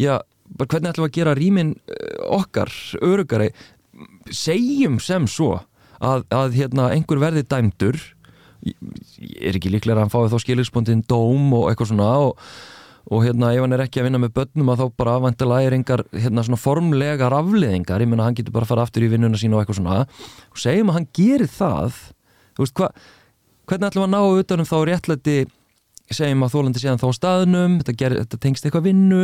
[0.00, 0.14] já,
[0.56, 2.72] hvernig ætlum við að gera rýmin uh, okkar,
[3.04, 3.52] örugari
[4.32, 5.58] segjum sem svo
[6.04, 7.98] að, að hérna, einhver verði dæmdur
[8.64, 12.46] er ekki líklega að hann fái þá skilurspondin dóm og eitthvað svona og,
[13.12, 15.76] og hérna ef hann er ekki að vinna með börnum að þá bara aðvæntilega er
[15.76, 19.58] einhver hérna formlegar afleðingar, ég menna hann getur bara að fara aftur í vinnuna sína
[19.58, 19.98] og eitthvað svona.
[20.54, 22.00] Og segjum að hann gerir það
[22.58, 23.04] veist hvað,
[23.68, 25.36] hvernig ætlum að ná utanum þá réttlæti
[26.12, 29.22] segjum að þólandi séðan þá staðnum þetta, ger, þetta tengst eitthvað vinnu,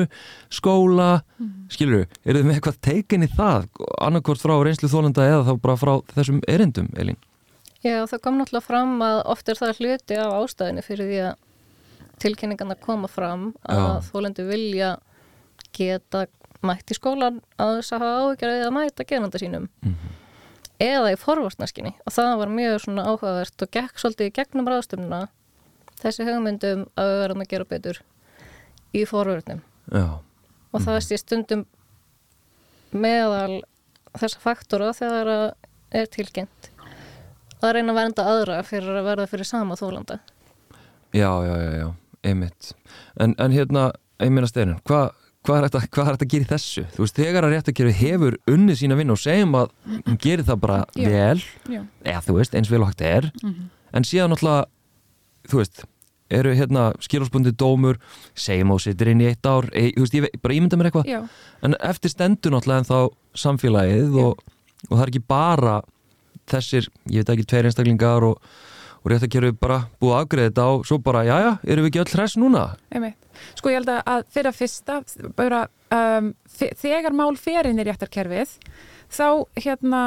[0.48, 1.50] skóla mm.
[1.72, 3.68] skilur þú, eru þið með eitthvað teikin í það,
[4.00, 7.20] annarkort frá reynslu þólanda eða þá bara frá þessum erindum Elín?
[7.84, 11.38] Já, það kom náttúrulega fram að oft er það hluti af ástæðinu fyrir því að
[12.20, 14.08] tilkynningarna koma fram að Já.
[14.10, 14.90] þólandi vilja
[15.76, 16.26] geta
[16.66, 20.16] mætt í skólan að þess að hafa áhugjar að mæta genanda sínum mm -hmm.
[20.84, 25.28] eða í forvartnaskinni og það var mjög svona áhugavert og gekk svolítið gegnum ráðstöfnuna
[26.02, 28.00] þessi hugmyndum að við verðum að gera betur
[28.96, 29.60] í forvörnum
[30.70, 31.64] og það sé stundum
[32.92, 33.60] meðal
[34.18, 35.46] þessa faktora þegar það
[36.00, 36.68] er tilkynnt
[37.60, 40.20] að reyna að vernda aðra fyrir að verða fyrir sama þólanda
[41.10, 41.88] Já, já, já, já,
[42.22, 42.70] einmitt
[43.18, 43.88] En, en hérna,
[44.22, 45.10] ég meina steinin hvað
[45.40, 45.80] hva er, þetta,
[46.20, 46.82] að gera í þessu?
[46.92, 50.58] Þú veist, þegar að réttakerfi hefur unnið sína vinn og segjum að hún gerir það
[50.60, 51.06] bara Já.
[51.08, 51.80] vel Já.
[52.04, 53.70] eða þú veist, eins vel og hægt er Mhm.
[53.96, 54.66] en síðan náttúrulega
[55.48, 55.80] þú veist,
[56.30, 57.98] eru hérna skilásbundi dómur,
[58.38, 61.20] segjum á sittir inn í eitt ár, e, veist, ég bara ímynda mér eitthvað Já,
[61.66, 62.98] en eftir stendur náttúrulega en þá
[63.44, 64.24] samfélagið Já.
[64.24, 64.42] og,
[64.88, 65.76] og það er ekki bara
[66.50, 68.40] þessir, ég veit ekki, tveir einstaklingar og,
[69.00, 71.90] og rétt að kjöru bara búið að afgreða þetta og svo bara, jájá, erum við
[71.92, 72.64] ekki öll hress núna?
[72.92, 73.16] einmitt.
[73.56, 74.96] Sko ég held að- fyrir að fyrsta,
[75.38, 75.60] bara,
[75.94, 78.56] um, þe- þegar mál fer inn í réttarkerfið,
[79.10, 80.02] þá hérna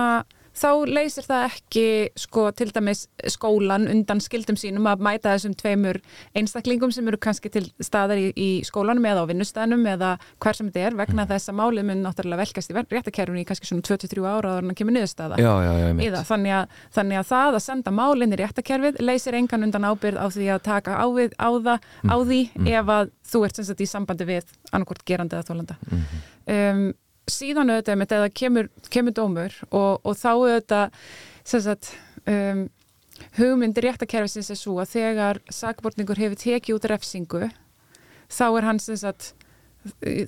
[0.53, 1.85] þá leysir það ekki
[2.19, 5.99] sko til dæmis skólan undan skildum sínum að mæta þessum tveimur
[6.37, 10.11] einstaklingum sem eru kannski til staðar í, í skólanum eða á vinnustæðnum eða
[10.43, 13.69] hver sem þetta er vegna þess að málið mun náttúrulega velkast í réttarkerfinu í kannski
[13.69, 15.39] svona 23 ára áður en það kemur niðurstaða.
[15.41, 16.19] Já, já, já.
[16.29, 20.27] Þannig að, þannig að það að senda málinn í réttakerfið leysir engan undan ábyrð á
[20.33, 22.41] því að taka á, við, á, það, á því
[22.73, 25.79] ef að þú ert sem sagt í sambandi við annarkort gerandi eða þólanda.
[26.43, 26.85] Um,
[27.29, 31.03] síðan auðvitað með þetta kemur, kemur dómur og, og þá auðvitað
[31.43, 31.93] sagt
[32.27, 32.65] um,
[33.37, 37.49] hugmyndir réttakerfisins er svo að þegar sakbortningur hefur tekið út refsingu
[38.31, 39.33] þá er hann sagt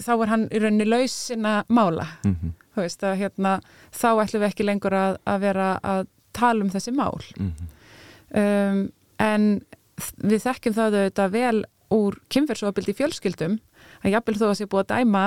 [0.04, 2.08] þá er hann í rauninni laus sinna mála.
[2.28, 3.54] Mhm, þú veist að hérna
[3.96, 7.24] þá ætlum við ekki lengur að, að vera að tala um þessi mál.
[7.40, 7.72] Mhm.
[8.36, 8.82] um,
[9.24, 9.46] en
[10.20, 13.60] við þekkjum það auðvitað vel úr kynferðsóabildi fjölskyldum
[14.04, 15.24] að jafnvel þó að sé búið að dæma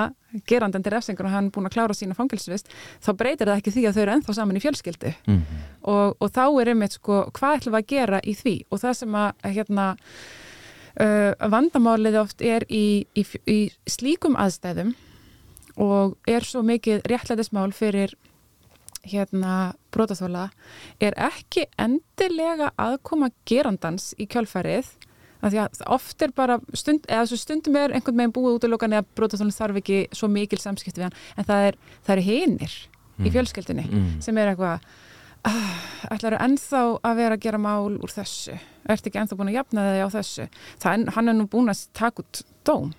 [0.49, 2.69] gerandan til refsingur og hann búin að klára sína fangilsvist
[3.01, 5.59] þá breytir það ekki því að þau eru ennþá saman í fjölskyldu Mhm.
[5.83, 8.93] og, og þá er einmitt sko hvað ætlum við að gera í því og það
[9.01, 9.87] sem að hérna
[10.99, 14.93] uh, vandamálið oft er í, í, í slíkum aðstæðum
[15.79, 18.13] og er svo mikið réttlætismál fyrir
[19.09, 20.49] hérna brotaþóla
[21.01, 24.89] er ekki endilega aðkoma gerandans í kjálfarið
[25.41, 28.69] af því að oft er bara stund, eða stundum er einhvern veginn búið út í
[28.71, 31.19] lokan eða brotaþólinn þarf ekki svo mikil samskipti við hann.
[31.37, 32.75] En það er, það er hinir
[33.19, 34.21] í fjölskyldinni Mm.
[34.21, 34.79] sem er eitthvað
[35.45, 35.79] ah,
[36.11, 38.57] ætlar ennþá að vera að gera mál úr þessu?
[38.89, 40.47] Ert ekki ennþá búin að jafna þig á þessu?
[40.83, 42.93] Það, hann er nú búin að taka út dóm.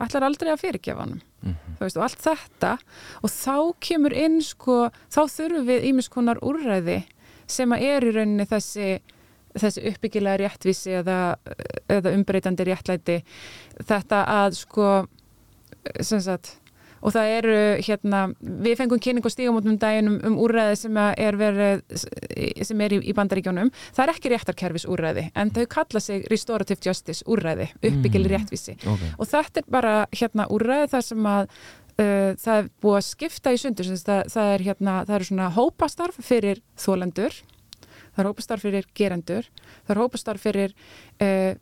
[0.00, 1.56] Ætlar aldrei að fyrirgefa hann Mhm.
[1.76, 2.78] þú veist, og allt þetta
[3.22, 7.04] og þá kemur inn sko þá þurfum við ímis konar úrræði
[7.46, 9.00] sem að er í rauninni þessi
[9.58, 11.18] þessi uppbyggilega réttvísi eða,
[11.92, 13.20] eða umbreytandi réttlæti.
[13.84, 14.90] Þetta að sko
[16.00, 16.56] sem sagt
[17.04, 21.38] og það eru hérna, við fengum kynning og stígamótum daginn um, um úrræði sem er
[21.38, 21.82] verið,
[22.64, 26.80] sem er í, í bandaríkjónum það er ekki réttarkerfis úrræði en þau kalla sig restorative
[26.84, 28.78] justice úrræði uppbyggileg réttvísi.
[28.80, 29.08] Ok.
[29.18, 33.52] og þetta er bara hérna úrræði þar sem að uh, það er búið að skipta
[33.54, 37.42] í sundur það, það, er, hérna, það eru svona hópastarf fyrir þólendur
[38.14, 39.48] það er hópastarf fyrir gerendur
[39.86, 40.74] það er hópastarf fyrir
[41.20, 41.54] uh,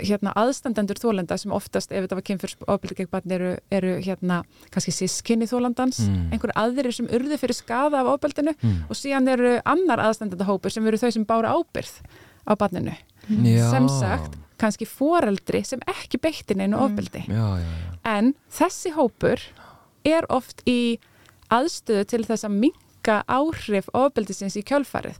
[0.00, 4.38] hérna aðstandendur þólenda sem oftast ef þetta var kynfyrsofbeldi gegn barn eru, eru hérna
[4.72, 6.30] kannski sískinni þólandans Mm.
[6.32, 8.86] einhver aðrir sem urðu fyrir skaða af ofbeldinu Mm.
[8.88, 12.00] og síðan eru annar aðstandendahópur sem eru þau sem bára ábyrð
[12.48, 12.96] á barninu
[13.28, 13.68] Já.
[13.70, 17.98] sem sagt, kannski foreldri sem ekki ofbeldi Já, já, já.
[18.04, 19.38] en þessi hópur
[20.04, 20.98] er oft í
[21.52, 22.87] aðstöðu til þess að minka
[23.26, 25.16] áhrif ofbeldisins í kjölfarið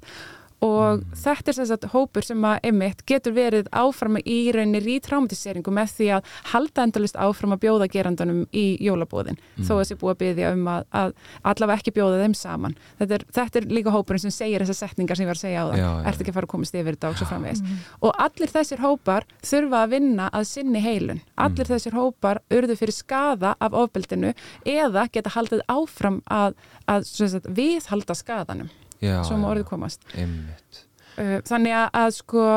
[0.65, 5.71] og þetta er sem sagt hópur sem að einmitt getur verið áfram í rauninni rítrámatiseringu
[5.75, 10.15] með því að halda endalist áfram að bjóða gerandunum í jólabóðin þó að þessi búið
[10.15, 11.15] að byggja um að, að
[11.53, 12.75] allavega ekki bjóða þeim saman.
[12.99, 15.63] Þetta er, þetta er líka hópurinn sem segir þessar setningar sem ég var að segja
[15.63, 17.63] á það, Já, já, ert ekki að fara að komast yfir þetta og svo framvegis.
[18.03, 21.23] Og allir þessir hópar þurfa að vinna að sinni heilun.
[21.39, 24.35] Allir þessir hópar urðu fyrir skada af ofbeldinu
[24.67, 26.59] eða geta haldið áfram að,
[26.91, 28.71] að sem sagt, viðhalda skadanum
[29.05, 30.05] já svo má orðið komast.
[30.15, 30.85] Einmitt.
[31.19, 32.49] Uh, þannig að, að sko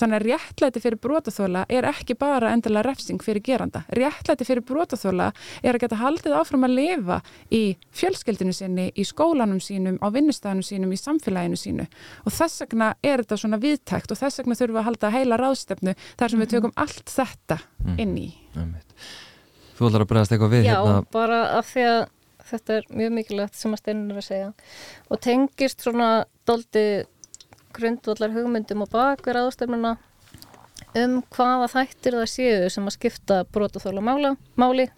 [0.00, 3.84] þannig að réttlæti fyrir brotaþóla er ekki bara endilega refsing fyrir geranda.
[3.94, 5.30] Réttlæti fyrir brotaþóla
[5.62, 7.20] er að geta haldið áfram að lifa
[7.54, 7.62] í
[7.94, 11.86] fjölskeldinu sinni, í skólanum sínum á vinnustæðinu sínum, í samfélaginu sínu.
[12.24, 15.40] Og þess vegna er þetta svona viðtækt og þess vegna þurfum við að halda heila
[15.40, 17.60] ráðstefnu þar sem við tökum allt þetta
[17.94, 18.28] inn í.
[18.58, 18.98] Einmitt.
[19.74, 20.98] Þú ætlar að bregðast eitthvað við Já, hérna.
[21.14, 22.02] bara af því að
[22.50, 24.48] þetta er mjög mikilvægt sem að steinur að segja.
[25.10, 26.08] Og tengist svona
[26.48, 27.04] doldi
[27.74, 29.96] grundvallar hugmyndum og bakver aðstefnuna
[30.98, 34.88] um hvaða þættir það séu sem að skipta brotaþóla mála, máli.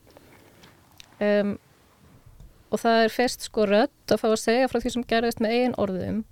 [1.17, 1.57] Um,
[2.69, 5.55] og það er fyrst sko rödd að fá að segja frá því sem gerðist með
[5.57, 6.25] eigin orðum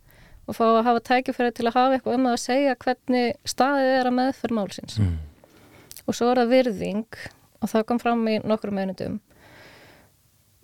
[0.44, 4.10] og fá að hafa tækifæri til að hafa eitthvað um að segja hvernig staðið er
[4.10, 4.98] að meðferð málsins.
[5.00, 5.14] Mm.
[6.04, 7.20] og svo er það virðing
[7.62, 9.20] og það kom fram í nokkrum einundum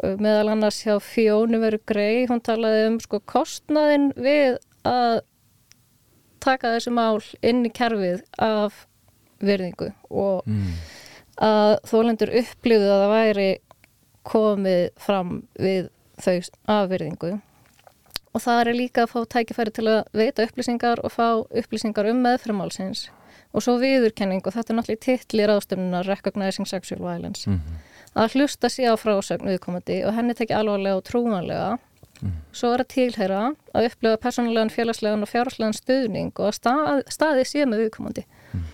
[0.01, 4.57] meðal annars hjá Fjónu veru grei, hún talaði um sko kostnaðin við
[4.89, 5.21] að
[6.41, 8.87] taka þessi mál inn í kerfið af
[9.45, 10.73] virðingu og mm.
[11.45, 13.51] að þólendur upplýðu að það væri
[14.31, 17.37] komið fram við þau af virðingu.
[18.31, 22.21] Og það er líka að fá tækifæri til að veita upplýsingar og fá upplýsingar um
[22.25, 23.09] meðframálsins
[23.51, 27.51] og svo viðurkenning og þetta er náttúrulega titlir ástöfnunar Recognizing Sexual Violence.
[27.51, 31.71] Mm -hmm að hlusta sér á frásögn viðkomandi og henni tekja alvarlega og trúanlega
[32.21, 32.35] mm.
[32.57, 33.41] svo er að tilheyra
[33.75, 38.27] að upplifa persónulegan, félagslegan og fjárháslegan stuðning og að stað, staði sér með viðkomandi.
[38.51, 38.69] Mm.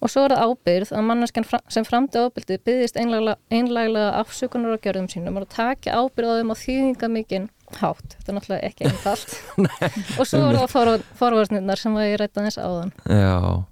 [0.00, 5.10] og svo er það ábyrð að manneskan sem framti ábyrði byggðist einlæglega afsökunar á gjörðum
[5.12, 8.88] sínum og að taka ábyrð á þeim og þýðinga mikinn hátt, þetta er náttúrulega ekki
[8.88, 9.34] einfalt.
[10.18, 12.90] Og svo er það forvarsnirnar sem að ég rætta þess áðan.
[13.06, 13.62] Já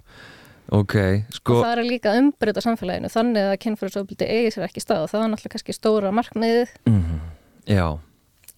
[0.69, 1.63] Okay, sko...
[1.63, 5.23] og það er líka umbreyta samfélaginu þannig að kynfyrirsofbildi eigi sér ekki stað og það
[5.23, 7.95] er náttúrulega kannski stóra markmiðið mm -hmm.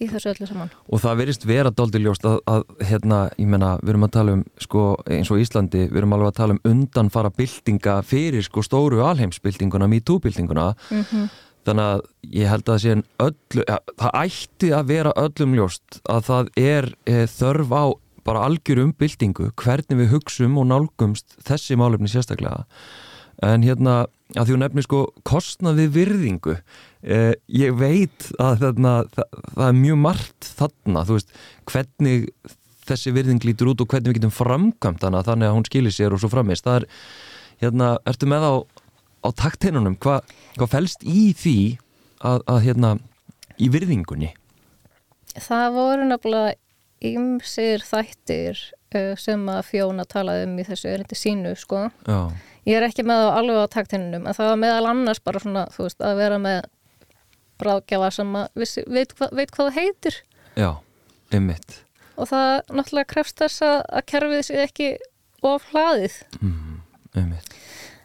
[0.01, 3.77] í þessu öllu saman og það verist vera doldi ljóst að, að hérna, ég menna,
[3.83, 6.61] við erum að tala um sko, eins og Íslandi, við erum alveg að tala um
[6.65, 11.31] undanfara bildinga fyrir sko stóru alheimsbildinguna, MeToo-bildinguna mm -hmm.
[11.65, 12.01] þannig að
[12.33, 17.27] ég held að öllu, ja, það ætti að vera öllum ljóst að það er e,
[17.27, 17.85] þörf á
[18.27, 22.67] bara algjör umbyltingu hvernig við hugsum og nálgumst þessi málefni sérstaklega.
[23.47, 24.05] En hérna
[24.37, 29.79] að því hún nefnir sko kostnaði virðingu eh, ég veit að þarna, það, það er
[29.81, 31.33] mjög margt þarna þú veist
[31.71, 32.29] hvernig
[32.91, 36.15] þessi virðing lítur út og hvernig við getum framkvæmt hana þannig að hún skilir sér
[36.15, 36.87] og svo framist það er,
[37.65, 38.55] hérna, ertu með á
[39.21, 40.21] á takteinunum, Hva,
[40.57, 41.57] hvað fælst í því
[42.25, 42.93] að, að hérna
[43.61, 44.33] í virðingunni?
[45.37, 46.57] Það voru náttúrulega
[47.01, 48.61] ymsir þættir
[48.95, 51.87] uh, sem að Fjóna talaði um í þessu erindi sínu sko.
[52.69, 55.65] Ég er ekki með á alveg á taktinnum en það var meðal annars bara svona
[55.77, 56.61] veist að vera með
[57.61, 60.19] bráðgjafa sem vissi, veit, hva, veit hvað það heitir.
[60.57, 60.71] Já,
[61.37, 61.81] ymmit.
[62.21, 64.91] Og það náttúrulega krefst þess að, að kerfið sér ekki
[65.47, 66.17] of hlaðið.
[66.41, 67.37] Mm.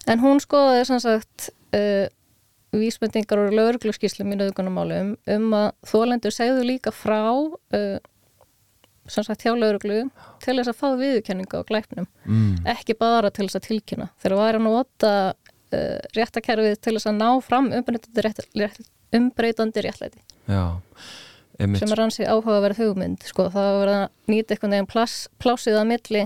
[0.06, 2.08] En hún skoðaði sem sagt uh,
[2.76, 7.98] vísbendingar og lögurglurskíslum í nöðgunumálum um að þólendur segðu líka frá uh,
[9.12, 10.00] sagt hjá lauruglu
[10.44, 12.08] til þess að fá viðurkenninga á glæpnum.
[12.26, 12.56] Mm.
[12.76, 14.10] ekki bara til þess að tilkynna.
[14.24, 18.82] Þegar það er að nota uh, réttakerfið til þess að ná fram umbreytandi, rétt, rétt,
[19.16, 20.24] umbreytandi réttlæti.
[20.50, 20.66] Já,
[21.56, 25.28] sem er hansi áhuga að vera hugmynd sko, það var að nýta einhvern veginn pláss,
[25.42, 26.24] plásið að milli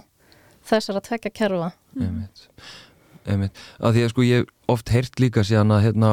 [0.69, 2.43] þessar að tvekja kerfa Einmitt.
[3.29, 3.61] Einmitt.
[3.77, 6.11] að því að sko ég oft heyrt líka síðan að hérna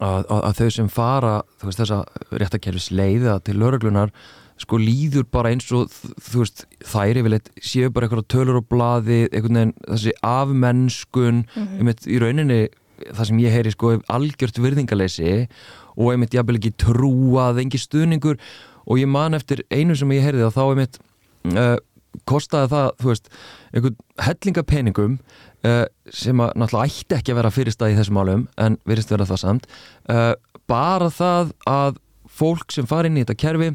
[0.00, 4.14] að, að, að þau sem fara veist, þessa réttakerfis leiða til lauruglunar
[4.60, 9.22] sko líður bara eins og þú veist þær yfirleitt séu bara eitthvað tölur og blaði,
[9.30, 11.78] einhvern veginn þessi afmennskun mm -hmm.
[11.78, 12.60] einmitt í rauninni
[13.08, 15.48] það sem ég heyri sko algjört virðingaleysi
[15.96, 18.36] og einmitt ég hafði ekki trúað, engi stuðningur
[18.86, 21.00] og ég man eftir einu sem ég heyrði og þá einmitt
[21.56, 21.76] uh,
[22.28, 23.28] kostaði það, þú veist,
[23.72, 25.18] einhvern hellingapenningum
[25.64, 29.28] uh, sem að náttúrulega ætti ekki að vera fyrirstað í þessum álum en virðist vera
[29.28, 29.68] það samt
[30.10, 30.34] uh,
[30.70, 33.70] bara það að fólk sem fari inn í þetta kerfi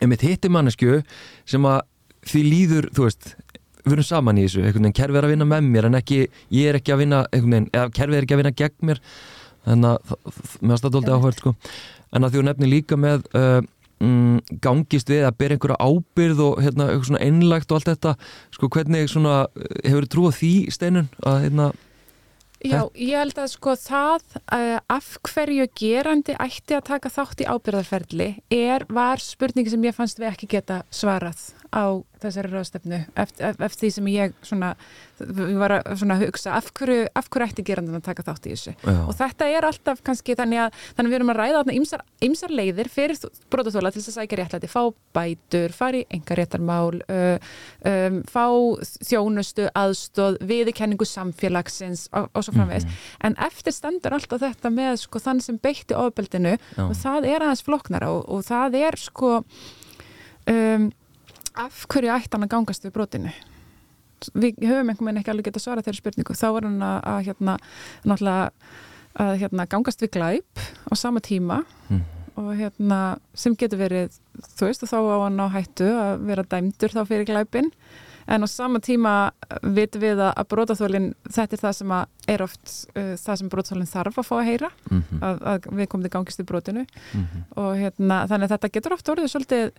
[0.00, 1.00] en með hittir mannesku
[1.48, 1.80] sem að
[2.28, 3.30] því líður, þú veist
[3.88, 6.20] við erum saman í þessu, einhvern veginn kerfið er að vinna með mér en ekki,
[6.54, 9.00] ég er ekki að vinna veginn, eða kerfið er ekki að vinna gegn mér.
[9.68, 11.54] Þannig að það doldið áhverð sko.
[12.08, 13.60] en að því hún nefnir líka með uh,
[14.00, 18.14] mm, gangist við að byrja einhverja ábyrð og hérna, eitthvað svona einlægt og allt þetta
[18.54, 19.34] sko hvernig svona
[19.84, 21.68] hefur þið trú á því steinun að hérna
[22.58, 27.46] Já, ég held að sko það uh, af hverju gerandi ætti að taka þátt í
[27.46, 33.58] ábyrðarferðli er, var spurningi sem ég fannst við ekki geta svarað á þessari ráðstefnu eftir,
[33.62, 34.72] eftir því sem ég svona,
[35.60, 38.96] var að hugsa af hverju, af hverju ætti gerandin að taka þátt í þessu Já.
[39.04, 42.90] og þetta er alltaf kannski þannig að þannig við erum að ræða ymsar, ymsar leiðir
[42.92, 44.82] fyrir brotaþóla til þess að sækja réttlæti fá
[45.16, 47.50] bætur, fari enga réttarmál uh,
[47.92, 48.46] um, fá
[49.08, 53.26] þjónustu, aðstóð viðkenningu samfélagsins og, og svo framvegis, mm -hmm.
[53.28, 56.56] en eftir stendur alltaf þetta með sko þann sem beitti ofbeldinu
[56.88, 59.42] og það er aðeins floknara og, og það er sko
[60.48, 60.90] um
[61.58, 63.32] af hverju ætti hann að gangast við brotinu
[64.34, 67.20] við höfum einhvern veginn ekki alveg geta svara þeirra spurningu þá er hann að, að
[67.28, 67.58] hérna
[69.18, 72.02] að hérna gangast við glæp á sama tíma mm.
[72.38, 73.00] og hérna
[73.34, 74.18] sem getur verið
[74.58, 77.70] þú veist og þá á hann á hættu að vera dæmdur þá fyrir glæpin
[78.28, 79.12] en á sama tíma
[79.62, 81.94] vitum við að brotaþólinn, þetta er það sem
[82.28, 85.22] er oft uh, það sem brotaþólinn þarf að fá að heyra mm -hmm.
[85.22, 87.46] að, að við komum til gangist við brotinu mm -hmm.
[87.62, 89.72] og hérna þannig að þetta getur oft orðið svolítið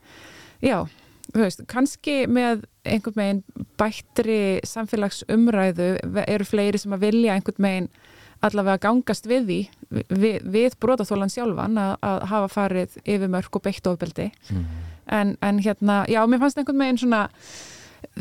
[0.65, 0.88] já
[1.36, 5.92] Veist, kannski með einhvern meginn bættri samfélagsumræðu
[6.26, 7.89] eru fleiri sem að vilja einhvern meginn
[8.46, 9.60] allavega gangast við því
[10.10, 14.63] við, við brotaþólan sjálfan að, að hafa farið yfir mörg og beitt ofbeldi mm.
[15.18, 17.26] en, en hérna, já, mér fannst einhvern veginn svona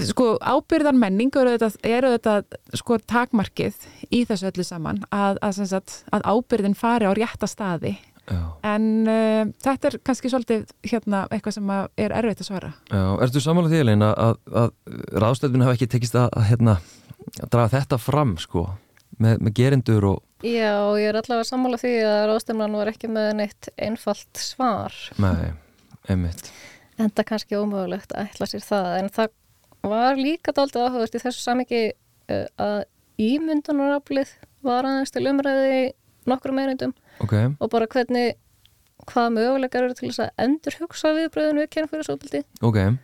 [0.08, 3.78] sko ábyrðan menning eru þetta, eru þetta sko takmarkið
[4.10, 7.94] í þessu öllu saman að, að, að, að ábyrðin fari á rétta staði
[8.28, 8.40] Já.
[8.68, 12.70] en uh, þetta er kannski svolítið hérna eitthvað sem er erfitt að svara.
[12.92, 14.72] Já, ertu samanlega því Elin að, að
[15.24, 16.78] ráðstöðun hafa ekki tekist að hérna,
[17.46, 18.66] draga þetta fram sko
[19.18, 23.32] með, með gerindur og Já, ég er allavega sammála því að ráðstöðunan var ekki með
[23.40, 24.94] neitt einfalt svar.
[25.18, 25.48] Nei,
[26.06, 26.52] einmitt.
[26.94, 29.32] En það er kannski ómögulegt að ætla sér það en það
[29.88, 32.78] var líka dálta áhugast í þessu samiki uh, að
[33.18, 34.30] ímyndunaraflið
[34.66, 35.82] var aðeins til umræði
[36.28, 37.50] nokkru meirindum okay.
[37.58, 38.36] og bara hvernig
[39.08, 42.96] hvað mögulegar eru til þess að endur hugsa viðbröðun við kennfyrirsóbildi okay.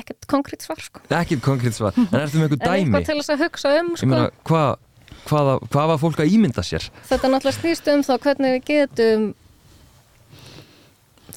[0.00, 1.02] ekkert konkrétt svar sko.
[1.08, 3.92] ekkert konkrétt svar, en ertu með eitthvað dæmi en eitthvað til þess að hugsa um
[3.94, 4.10] sko.
[4.12, 4.70] meina, hvað,
[5.28, 9.30] hvað, hvað var fólk að ímynda sér þetta náttúrulega snýst um þá hvernig við getum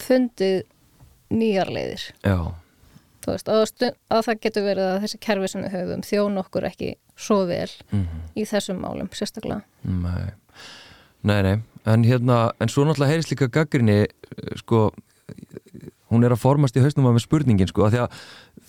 [0.01, 0.57] fundið
[1.31, 2.39] nýjar leiðir já
[3.21, 6.87] Veist, að það getur verið að þessi kerfi sem við höfum þjón okkur ekki
[7.21, 8.23] svo vel mm -hmm.
[8.36, 10.34] í þessum málum sérstaklega Nei,
[11.23, 11.57] nei, nei.
[11.86, 14.05] En, hérna, en svo náttúrulega heyrðist líka gaggrinni
[14.60, 14.91] sko,
[16.12, 18.19] hún er að formast í hausnum af með spurningin sko, að að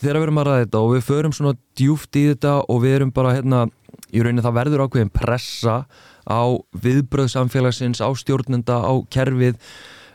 [0.01, 2.95] þegar við erum að ræða þetta og við förum svona djúft í þetta og við
[2.97, 3.67] erum bara hérna,
[4.13, 5.77] í rauninni það verður ákveðin pressa
[6.23, 6.43] á
[6.85, 9.59] viðbröðsamfélagsins, á stjórnenda, á kerfið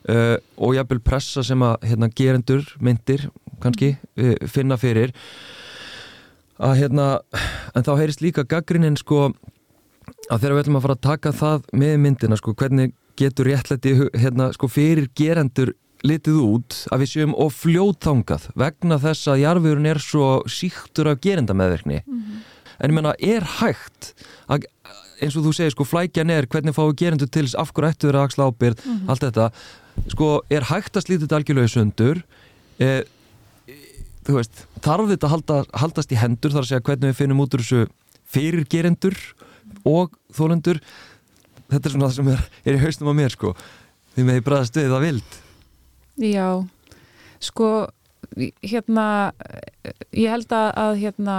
[0.09, 3.27] uh, og jafnvel pressa sem að hérna, gerendur, myndir
[3.63, 5.13] kannski, uh, finna fyrir
[6.57, 7.07] að hérna
[7.75, 9.31] en þá heyrist líka gaggrinnin sko
[10.31, 13.93] að þegar við ætlum að fara að taka það með myndina sko, hvernig getur réttlætti
[14.17, 15.73] hérna, sko, fyrir gerendur
[16.05, 21.21] litið út að við séum og fljóðþangað vegna þess að jarfiðurinn er svo síktur af
[21.23, 22.43] gerendameðverkni mm -hmm.
[22.77, 24.13] en ég menna, er hægt
[24.47, 24.67] að,
[25.21, 28.23] eins og þú segir, sko, flækjan er hvernig fáu gerendur til af hverju ættu að
[28.23, 29.09] axla ábyrð, mm -hmm.
[29.09, 29.51] allt þetta
[30.07, 32.23] sko, er hægt að slítið algjörlega sundur
[32.79, 33.01] eh,
[34.27, 37.43] þú veist, þarf þetta að halda, haldast í hendur þar að segja hvernig við finnum
[37.43, 37.85] út úr þessu
[38.27, 39.17] fyrirgerendur
[39.87, 40.81] og þólendur
[41.71, 43.53] þetta er svona það sem er, er í hausnum á mér sko.
[44.15, 45.37] Því með því bræðast við það vild.
[46.27, 46.47] Já,
[47.47, 47.71] sko
[48.65, 49.07] hérna
[50.11, 51.35] ég held að, hérna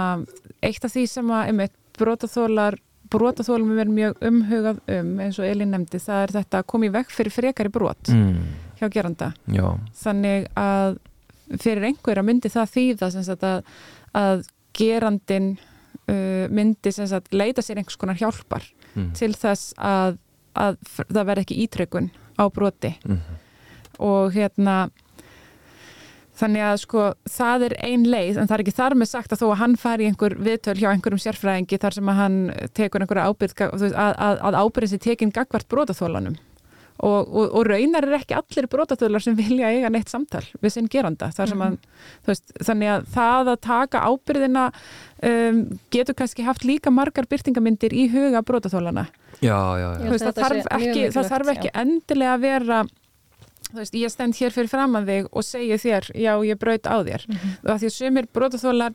[0.65, 5.71] eitt af því sem að einmitt brotaþólar brotaþólum er mjög umhugað um eins og Elin
[5.73, 8.43] nefndi, það er þetta að koma í vekk fyrir frekari brot mm.
[8.79, 9.31] hjá geranda.
[9.49, 9.65] Já.
[9.97, 10.99] þannig að
[11.57, 13.75] fyrir einhverja myndi það þýða sagt, að,
[14.17, 14.45] að
[14.77, 19.11] gerandin uh, myndi sagt, leita sér einhvers konar hjálpar mm.
[19.17, 20.17] til þess að,
[20.53, 22.09] að það verði ekki ítrykkun
[22.39, 23.21] á broti mm.
[24.05, 24.81] og hérna
[26.39, 29.41] Þannig að sko það er ein leið en það er ekki þar með sagt að
[29.41, 32.37] þó að hann fari einhver viðtöl hjá einhverjum sérfræðingi þar sem að hann
[32.77, 36.37] tekur einhverja ábyrð að, að, að ábyrðin sé tekinn gagvart brotaþólanum
[36.99, 40.89] og, og, og raunar er ekki allir brotatöðlar sem vilja eiga neitt samtal við sinn
[40.91, 41.31] geranda.
[41.31, 41.77] Að, mm.
[42.27, 48.09] veist, þannig að það að taka ábyrðina um, getur kannski haft líka margar byrtingamindir í
[48.11, 49.07] huga brotatöðlana
[50.19, 52.79] það þarf ekki, það þarf ekki endilega að vera
[53.73, 56.97] Veist, ég stend hér fyrir fram að þig og segja þér já ég braut á
[57.05, 57.69] þér mm -hmm.
[57.69, 58.93] og því að sumir brótaþólar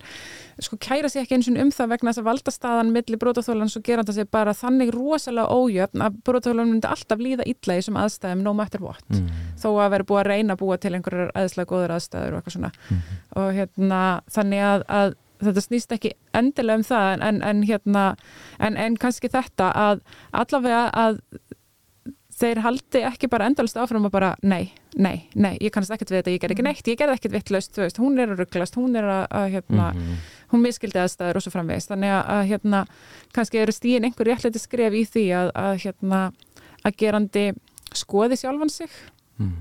[0.58, 3.82] sko kæra sér ekki eins og um það vegna þess að valdastaðan millir brótaþólan svo
[3.84, 8.00] gera það sér bara þannig rosalega ójöfn að brótaþólan myndi alltaf líða illa í þessum
[8.02, 9.54] aðstæðum no matter what mm -hmm.
[9.62, 12.52] þó að vera búið að reyna að búa til einhverjar aðslega góður aðstæður og eitthvað
[12.52, 13.42] svona mm -hmm.
[13.42, 18.16] og hérna þannig að, að þetta snýst ekki endilega um það en, en hérna
[18.58, 20.00] en, en kannski þetta að
[20.32, 21.20] allavega að
[22.38, 26.20] þeir haldi ekki bara endalist áfram og bara nei, nei, nei, ég kannast ekkert við
[26.20, 26.70] þetta, ég ger ekki mhm.
[26.70, 29.46] neitt, ég ger ekkert vittlaust, þú veist, hún er að rugglast, hún er að, að
[29.56, 30.24] hérna, mm -hmm.
[30.52, 32.86] hún miskildi aðstæður og svo framvegist, þannig að, að hérna,
[33.32, 36.32] kannski eru stíðin einhver réttleiti skref í því að, að hérna,
[36.84, 37.46] að gerandi
[37.94, 38.90] skoði sjálfan sig.
[39.38, 39.54] Mm.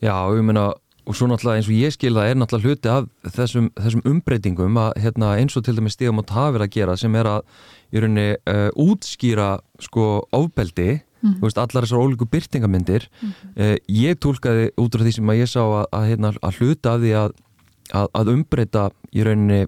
[0.00, 0.72] Já, ég meina,
[1.04, 4.92] og svo náttúrulega eins og ég skilða er náttúrulega hluti af þessum, þessum umbreytingum að
[5.04, 7.42] hérna, eins og til dæmis stíðum átt hafið að gera sem er að
[7.92, 9.48] í rauninni uh, útskýra
[9.84, 11.38] sko ofbeldi mm.
[11.42, 13.32] veist, allar þessar ólíku byrtingamindir mm.
[13.56, 16.94] eh, ég tólkaði út af því sem að ég sá að, að, hérna, að hluta
[16.94, 17.38] af því að,
[18.04, 19.64] að umbreyta í rauninni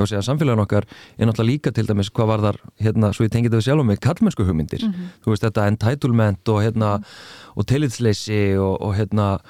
[0.00, 0.86] segja samfélagin okkar
[1.18, 3.98] er náttúrulega líka til dæmis hvað var þar, hérna, svo ég tengið það sjálf með
[4.06, 5.10] kallmennsku hugmyndir, mm -hmm.
[5.24, 7.04] þú veist þetta entitlement og hérna -hmm.
[7.56, 9.40] og tillitsleysi og, og hérna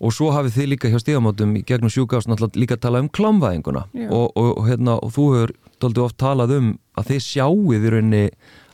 [0.00, 3.08] og svo hafið þið líka hjá stíðamótum í gegnum sjúkást náttúrulega líka að tala um
[3.08, 7.84] klámvæðinguna og, og, og hérna og þú hefur doldið oft talað um að þið sjáuð
[7.84, 8.24] í rauninni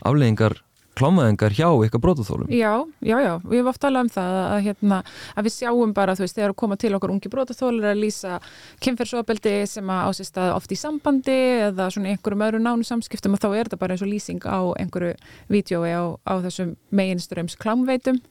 [0.06, 0.62] afleggingar
[0.96, 2.72] klámaðingar hjá ykkar brotaþólum Já,
[3.04, 5.00] já, já, við hefum oft talað um það að, hérna,
[5.36, 8.38] að við sjáum bara, þú veist, þegar að koma til okkur ungi brotaþólar að lýsa
[8.84, 11.36] kynferðsofbeldi sem að ásist að oft í sambandi
[11.68, 14.60] eða svona einhverjum öðru nánu samskiptum og þá er þetta bara eins og lýsing á
[14.80, 15.12] einhverju
[15.52, 18.22] vídjói á, á þessum meginströms klámveitum.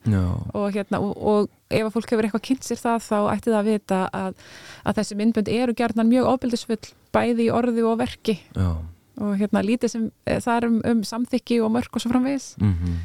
[0.56, 3.60] Og, hérna, og, og ef að fólk hefur eitthvað kynnt sér það þá ætti það
[3.62, 4.44] að vita að,
[4.86, 6.82] að þessi myndbönd eru gerðan mjög ofbildisfull
[7.16, 8.40] bæði í orði og verki.
[8.56, 12.12] Já og hérna lítið sem eh, það er um, um samþykki og mörg og svo
[12.12, 12.56] framvegis.
[12.60, 12.98] Mm -hmm.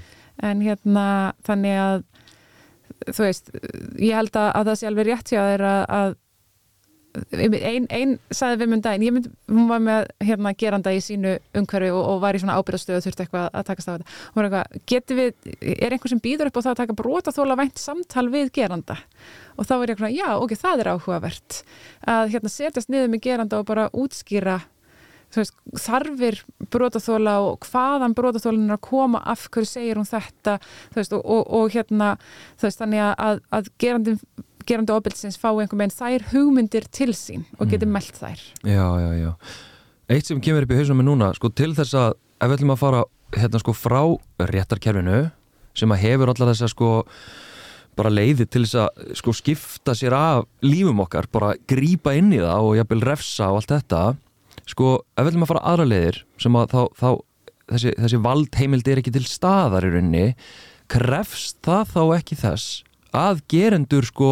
[0.42, 2.02] en hérna þannig að
[3.06, 3.50] þú veist,
[3.98, 6.18] ég held að, að það sé alveg rétt hjá þeir að, að
[7.10, 11.36] einn ein, sagði við mun daginn, ég mynd, hún var með hérna geranda í sínu
[11.58, 14.18] umhverfi og, og var í svona ábyrðastöðu og þurfti eitthvað að takast á þetta.
[14.28, 17.34] Hún var eitthvað, getur við, er einhver sem býður upp á það að taka brota
[17.34, 18.98] þóla vænt samtal við geranda?
[19.56, 21.60] Og þá er ég eitthvað, já, ok, það er áhugavert
[22.14, 24.60] að hérna setjast niður með geranda og bara útskýra
[25.34, 26.40] veist, þarfir
[26.72, 30.58] brotaþóla og hvaðan brotaþólinn er að koma af hverju segir hún þetta
[30.96, 32.14] veist, og, og, og hérna
[32.62, 34.16] veist, þannig að, að gerandi,
[34.68, 37.98] gerandi ofbilsins fá einhver meginn þær hugmyndir til sín og getur mm.
[37.98, 39.30] meld þær Já, já, já
[40.10, 42.74] Eitt sem kemur upp í hausnum með núna, sko til þess að ef við ætlum
[42.74, 43.04] að fara
[43.36, 44.00] hérna sko frá
[44.50, 45.20] réttarkerfinu
[45.78, 46.90] sem að hefur allar þess að sko
[47.98, 52.40] bara leiði til þess að sko skipta sér af lífum okkar, bara grípa inn í
[52.40, 54.02] það og jafnvel refsa og allt þetta
[54.70, 57.10] sko, ef við ætlum að fara aðra leiðir sem að þá, þá
[57.74, 60.26] þessi, þessi valdheimild er ekki til staðar í rauninni,
[60.90, 62.80] krefst það þá ekki þess
[63.16, 64.30] að gerendur sko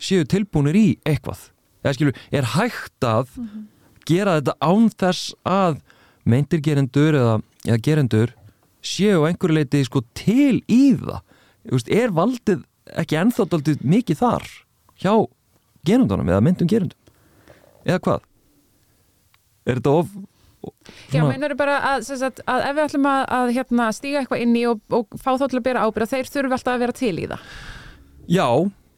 [0.00, 1.48] séu tilbúinir í eitthvað
[1.84, 3.64] eða skilur, er hægt að mm -hmm.
[4.06, 5.80] gera þetta án þess að
[6.24, 8.34] meintir gerendur eða, eða gerendur
[8.82, 11.20] séu einhverju leiti sko til í það
[11.70, 12.64] veist, er valdið
[12.98, 14.46] ekki ennþátt mikið þar
[15.00, 15.14] hjá
[15.86, 16.98] gerendunum eða meintum gerendum
[17.84, 18.20] eða hvað?
[19.66, 20.12] Er þetta of
[21.08, 24.56] Já, meinar bara að, sagt, að ef við ætlum að, að hérna, stíga eitthvað inn
[24.60, 27.12] í og, og fá þá til að bera ábyrða, þeir þurfu alltaf að vera til
[27.16, 27.46] í það?
[28.28, 28.48] Já.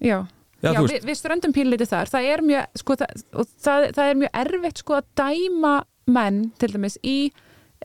[0.02, 0.16] Já,
[0.62, 2.10] Já, Já við, við ströndum pínleiti þar.
[2.10, 3.22] Það er mjög, sko, það,
[3.62, 5.72] það, það er mjög erfitt sko að dæma
[6.12, 7.16] menn til dæmis í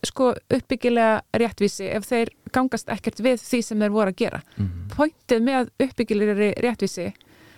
[0.06, 4.42] sko uppbyggilega réttvísi ef þeir gangast ekkert við því sem þeir voru að gera.
[4.58, 4.90] Mm -hmm.
[4.94, 7.08] Pointið með uppbyggilegri réttvísi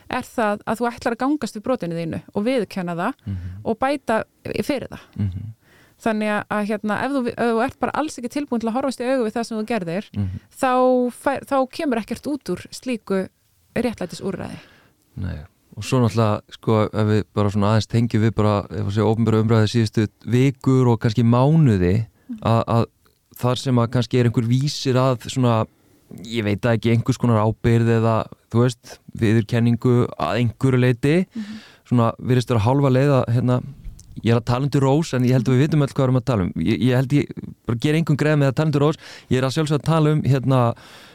[0.09, 3.61] er það að þú ætlar að gangast við brotinu þínu og viðkjöna það mm -hmm.
[3.63, 4.23] og bæta
[4.63, 5.47] fyrir það mm -hmm.
[6.03, 9.01] þannig að hérna, ef, þú, ef þú ert bara alls ekki tilbúin til að horfast
[9.01, 10.39] í augu við það sem þú gerðir mm -hmm.
[10.61, 10.73] þá,
[11.11, 13.27] fær, þá kemur ekkert út úr slíku
[13.75, 14.59] réttlætis úrræði
[15.15, 15.39] Nei,
[15.75, 19.11] og svo náttúrulega sko, ef við bara svona aðeins tengjum við bara, ef við séum
[19.11, 22.39] ofnbæra umræði síðustu vikur og kannski mánuði mhm.
[22.41, 22.85] að, að
[23.39, 25.65] þar sem að kannski er einhver vísir að svona
[26.25, 28.15] ég veit ekki einhvers konar ábyrð eða
[28.51, 31.59] þú veist, viðurkenningu að einhverju leiti mm -hmm.
[31.87, 33.61] svona vera hálfa leið að hérna,
[34.23, 36.07] ég er að tala undir rós en ég held að við vitum öll hvað við
[36.07, 37.25] erum að tala um ég, ég held ég,
[37.65, 38.97] bara ger einhvern greið með að tala undir rós
[39.29, 40.73] ég er að sjálfsög að tala um hérna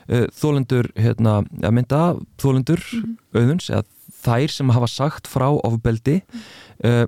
[0.08, 2.00] uh, þólendur, hérna að mynda
[2.38, 3.16] þólendur mm -hmm.
[3.34, 3.84] auðuns eða
[4.24, 7.02] þær sem hafa sagt frá ofbeldi mm -hmm.
[7.02, 7.06] uh,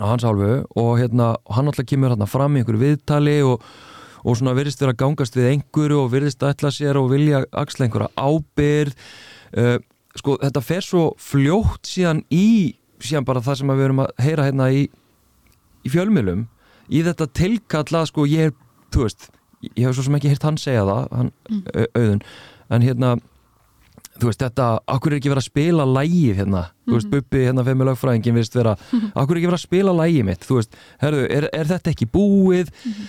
[0.00, 3.62] á hans hálfu og hérna, hann alltaf kemur hérna fram í einhverju viðtali og
[4.22, 8.12] og svona virðist vera gangast við einhverju og virðist ætla sér og vilja axla einhverja
[8.14, 8.94] ábyrð
[9.56, 9.78] uh,
[10.18, 14.46] sko þetta fer svo fljótt síðan í síðan bara það sem við erum að heyra
[14.48, 14.86] hérna í,
[15.82, 16.46] í fjölmjölum
[16.92, 18.56] í þetta tilkalla sko ég er,
[18.94, 19.28] þú veist,
[19.72, 21.62] ég hef svo sem ekki hýrt hann segja það, hann mm.
[21.98, 22.24] auðun
[22.72, 23.14] en hérna
[24.20, 26.86] þú veist þetta, akkur er ekki verið að spila lægið hérna, mm -hmm.
[26.86, 27.12] þú veist, mhm.
[27.12, 28.36] Bubbi hérna fyrir mig lögfræðingin
[29.14, 32.06] akkur er ekki verið að spila lægið mitt, þú veist, herru, er, er þetta ekki
[32.06, 33.06] búið mm -hmm.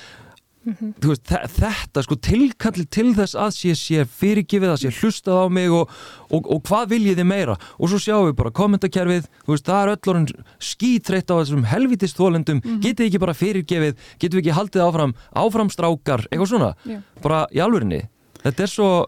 [0.63, 1.07] Mm -hmm.
[1.07, 5.71] veist, þetta sko tilkalli til þess að sé, sé fyrirgifið að sé hlustað á mig
[5.71, 5.89] og,
[6.31, 9.91] og, og hvað viljið þið meira og svo sjáum við bara kommentarkerfið veist, það er
[9.95, 12.81] öll orðin skítreitt á þessum helvitist þólendum, mm -hmm.
[12.81, 17.01] getið ekki bara fyrirgifið, getið ekki haldið áfram áframstrákar, eitthvað svona Já.
[17.21, 18.07] bara í alvörinni,
[18.43, 19.05] þetta er svo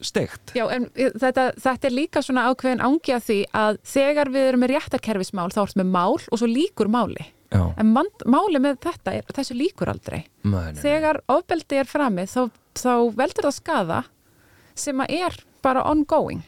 [0.00, 0.52] steikt.
[0.54, 4.60] Já, en þetta, þetta er líka svona ákveðin ángi að því að þegar við erum
[4.60, 7.62] með réttarkerfismál þá erum við mál og svo líkur máli Já.
[7.80, 7.94] en
[8.28, 10.80] máli með þetta er þessu líkur aldrei nei, nei.
[10.82, 12.42] þegar ofbeldi er framið þá,
[12.76, 14.00] þá veldur það skada
[14.78, 16.42] sem að er bara ongoing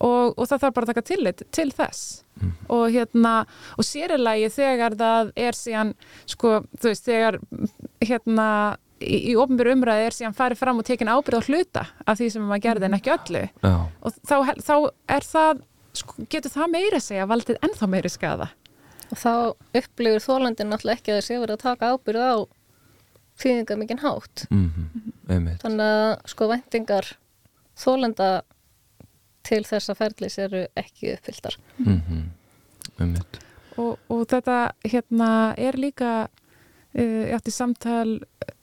[0.00, 2.02] og, og það þarf bara að taka tillit til þess
[2.40, 2.52] mm.
[2.74, 3.34] og hérna
[3.76, 5.94] og sérilagi þegar það er síðan
[6.24, 7.40] sko þú veist þegar
[8.00, 8.48] hérna
[9.02, 12.30] í, í ofnbjörn umræði er síðan farið fram og tekin ábyrð á hluta af því
[12.34, 13.74] sem maður gerði en ekki öllu Já.
[13.76, 14.74] og þá, þá
[15.18, 15.62] er það
[16.00, 18.50] sko, getur það meira segja valdið ennþá meiri skada
[19.08, 19.32] og þá
[19.80, 22.36] upplifir þólandin náttúrulega ekki að þessi verið að taka ábyrð á
[23.38, 25.50] þýðingar mikinn hátt mm -hmm.
[25.62, 27.10] þannig að sko vendingar
[27.78, 28.30] þólanda
[29.48, 32.24] til þessa ferðlis eru ekki uppfylltar mm -hmm.
[33.76, 36.28] og, og þetta hérna er líka
[36.96, 38.18] ég átti samtal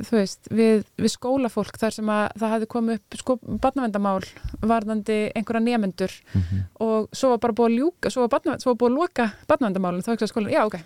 [0.09, 4.25] veist, við, við skólafólk þar sem að það hefði komið upp sko, barnavendamál
[4.65, 6.65] varðandi einhverja nefendur mm -hmm.
[6.81, 9.29] og svo var bara búið að ljúka svo var, barna, svo var búið að loka
[9.47, 10.77] barnavendamálun þá ekki að skóla, já ok,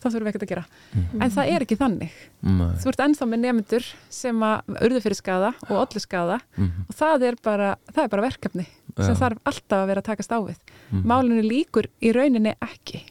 [0.00, 1.22] þá þurfum við ekkert að gera mm -hmm.
[1.22, 2.74] en það er ekki þannig Nei.
[2.80, 6.84] þú ert ennþá með nefendur sem að urðu fyrir skada og allir skada mm -hmm.
[6.88, 8.66] og það er bara, það er bara verkefni
[8.96, 9.20] sem ja.
[9.20, 10.58] þarf alltaf að vera að takast á við
[10.90, 11.06] mhm.
[11.06, 13.04] málunni líkur í rauninni ekki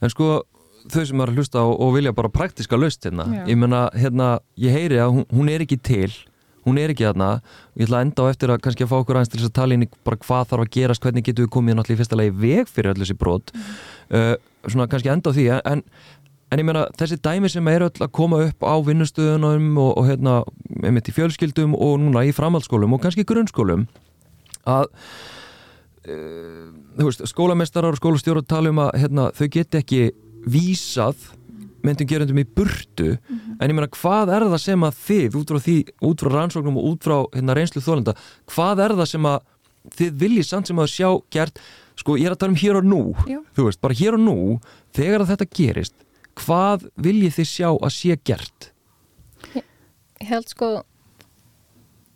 [0.00, 0.44] En sko
[0.88, 3.44] þau sem er að hlusta og, og vilja bara praktiska löst hérna, Já.
[3.50, 6.10] ég menna, hérna, ég heyri að hún, hún er ekki til
[6.66, 7.40] hún er ekki hérna,
[7.78, 9.58] ég ætla að enda á eftir að kannski að fá okkur aðeins til þess að
[9.58, 12.20] tala inn í bara hvað þarf að gerast, hvernig getur við komið náttúrulega í fyrsta
[12.20, 13.68] lagi veg fyrir öll þessi brot mm.
[14.18, 14.32] uh,
[14.66, 15.82] svona kannski enda á því en,
[16.52, 20.08] en ég menna, þessi dæmi sem eru öll að koma upp á vinnustöðunum og, og
[20.10, 20.36] hérna,
[20.84, 23.88] einmitt í fjölskyldum og núna í framhaldsskólum og kannski grunnskólum
[24.68, 26.66] að uh,
[26.98, 30.10] þú veist, skólamestarar og skólastjóru tala um að hérna, þau get ekki
[30.46, 31.28] vísað
[31.84, 33.56] myndum gerundum í burtu mm -hmm.
[33.60, 36.76] en ég meina hvað er það sem að þið út frá, því, út frá rannsóknum
[36.76, 38.16] og út frá hérna, reynslu þólenda,
[38.46, 39.40] hvað er það sem að
[39.96, 41.58] þið viljið samt sem að sjá gert
[41.96, 43.40] sko ég er að tala um hér og nú Já.
[43.56, 44.60] þú veist, bara hér og nú
[44.92, 45.94] þegar að þetta gerist,
[46.34, 48.72] hvað viljið þið sjá að sé gert?
[49.54, 49.64] Ég,
[50.20, 50.84] ég held sko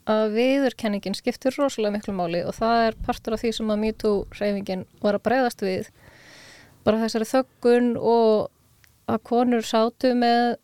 [0.04, 4.16] að viðurkenningin skiptir rosalega miklu máli og það er partur af því sem að MeToo
[4.36, 5.88] reyfingin var að breyðast við
[6.84, 8.50] bara þessari þöggun og
[9.10, 10.56] að konur sátu með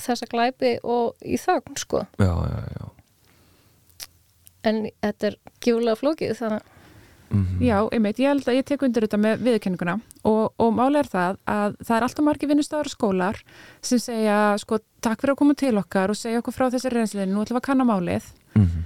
[0.00, 2.84] þessa glæpi og í þögn sko já, já, já.
[4.70, 6.68] en þetta er kjúlega flókið þannig
[7.30, 7.64] mm -hmm.
[7.64, 11.06] Já, einmitt, ég held að ég tek undir þetta með viðkenninguna og, og máli er
[11.06, 13.42] það að það er alltaf margi vinnustöðar og skólar
[13.82, 17.34] sem segja sko takk fyrir að koma til okkar og segja okkur frá þessi reynsliðinu,
[17.34, 18.82] nú ætlum við að kanna málið mm -hmm.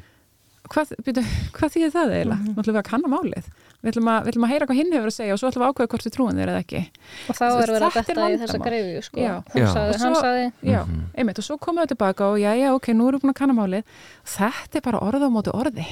[0.69, 0.87] hvað,
[1.57, 2.37] hvað þýðir það eiginlega?
[2.37, 2.55] Mm -hmm.
[2.55, 3.45] Nú ætlum við að kanna málið
[3.85, 5.63] við ætlum að, við ætlum að heyra hvað hinn hefur að segja og svo ætlum
[5.63, 6.81] við að ákveða hvort við trúum þér eða ekki.
[7.29, 9.21] Og þá er verið að betta í þessa greiði sko.
[9.21, 9.67] já, já.
[9.75, 11.05] Sagði, hann sagði já, mm -hmm.
[11.21, 13.41] einmitt og svo komum við tilbaka og já, já, ok, nú erum við búin að
[13.43, 13.85] kanna málið.
[14.25, 15.89] Þetta er bara orða á mótu orði.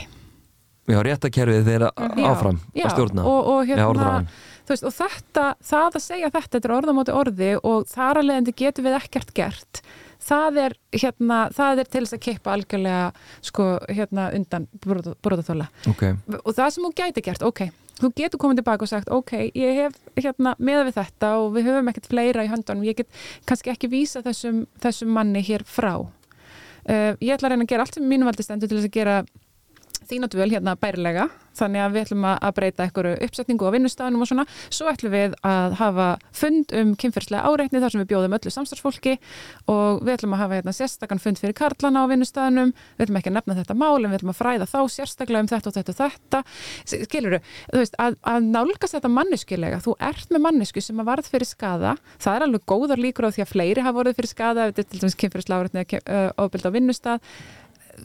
[0.89, 1.91] Já, réttakerfið þeirra
[2.27, 3.27] áfram já, að stjórna.
[3.29, 4.25] Og, og, hérna,
[4.67, 8.19] veist, og þetta, það að segja þetta þetta er orða á mótu orði og þar
[8.19, 9.83] að leiðandi getur við ekkert gert.
[10.23, 13.07] Það er, hérna, það er til þess að keipa algjörlega
[13.43, 16.15] sko, hérna, undan brotaþóla okay.
[16.39, 17.65] og það sem þú gæti gert, ok
[18.01, 21.69] þú getur komið tilbaka og sagt, ok, ég hef hérna, meða við þetta og við
[21.71, 25.95] höfum ekkert fleira í höndunum, ég get kannski ekki vísa þessum, þessum manni hér frá.
[26.83, 28.97] Uh, ég ætla að reyna að gera allt sem mínum valdi stendur til þess að
[28.97, 29.19] gera
[30.11, 31.29] þínadvöl hérna bærilega.
[31.53, 35.35] Þannig að við ætlum að breyta einhverju uppsetningu á vinnustafunum og svona, svo ætlum við
[35.45, 39.19] að hafa fund um kynferðslega áreitni þar sem við bjóðum öllu samstarfsfólki.
[39.69, 43.33] Og við ætlum að hafa hérna, sérstakann fund fyrir karlana á vinnustafunum, við ætlum ekki
[43.33, 45.93] að nefna þetta mál en við ætlum að fræða þá sérstaklega um þetta og þetta
[45.93, 46.39] og þetta,
[46.89, 51.27] skilur þú veist, að, að nálgast þetta manneskulega þú ert með mannesku sem að varð
[51.33, 54.01] fyrir skada það er alveg góðar líkur á því að fleiri hafa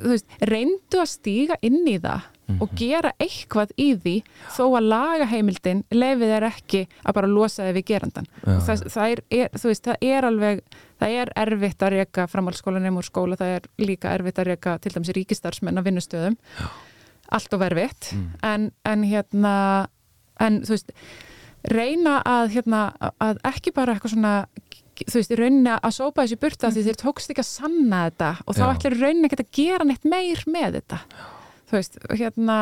[0.01, 2.61] veist, reyndu að stíga inn í það mm -hmm.
[2.61, 4.15] og gera eitthvað í því
[4.55, 9.23] þó að lagaheimildin lefið er ekki að bara losa þið við gerandan það, það, er,
[9.29, 10.63] er, veist, það er alveg
[10.99, 14.93] það er erfitt að reyka framhaldsskólanum úr skóla, það er líka erfitt að reyka til
[14.95, 16.37] dæmis ríkistarsmenn á vinnustöðum.
[17.27, 18.27] Allt og verfitt mm.
[18.47, 19.55] en, en hérna
[20.39, 20.93] en þú veist
[21.67, 22.81] reyna að, hérna,
[23.23, 24.35] að ekki bara eitthvað svona
[25.05, 28.57] þú veist, rauninni að sópa þessi burta því þér tókst ekki að sanna þetta og
[28.57, 31.01] þá ætlir rauninni ekki að gera neitt meir með þetta.
[31.67, 32.57] Þú veist, hérna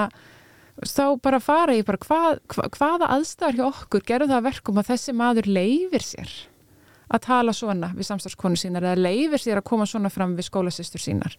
[0.83, 4.91] þá bara fara í bara hvað, hva, hvaða aðstæðar hjá okkur gerur það verkum að
[4.91, 6.33] þessi maður leifir sér
[7.05, 11.01] að tala svona við samstagskonu sínar eða leifir sér að koma svona fram við skólasistur
[11.03, 11.35] sínar?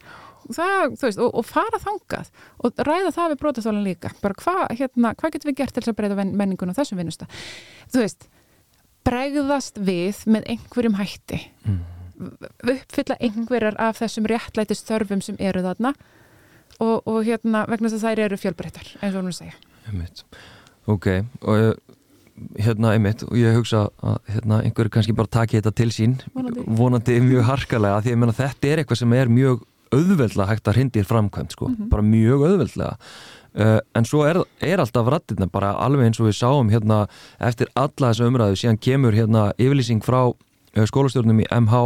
[0.47, 2.31] Það, veist, og, og fara þangað
[2.63, 4.13] og ræða það við brótaþólan líka.
[4.23, 7.29] Bara hvað hérna, hva getur við gert til að breyta menningun á þessum vinnusta
[7.91, 8.29] þú veist
[9.07, 11.81] bregðast við með einhverjum hætti mm.
[12.75, 15.95] uppfylla einhverjar af þessum réttlætist þörfum sem eru þarna
[16.83, 20.25] og, og hérna vegna þess að þær eru fjölbreyttar eins og hún segja einmitt.
[20.91, 21.07] Ok,
[21.43, 21.73] og eh,
[22.63, 26.67] hérna einmitt og ég hugsa að hérna, einhverju kannski bara taki þetta til sín vonandi,
[26.67, 31.07] vonandi mjög harkalega því að þetta er eitthvað sem er mjög auðveldlega hægt að hrindir
[31.07, 31.91] framkvæmt sko, mm -hmm.
[31.91, 32.97] bara mjög auðveldlega
[33.57, 37.07] Uh, en svo er, er alltaf rættirna bara alveg eins og við sáum hérna
[37.41, 41.81] eftir alla þessu umræðu, síðan kemur hérna yfirlýsing frá uh, skólastjórnum í MH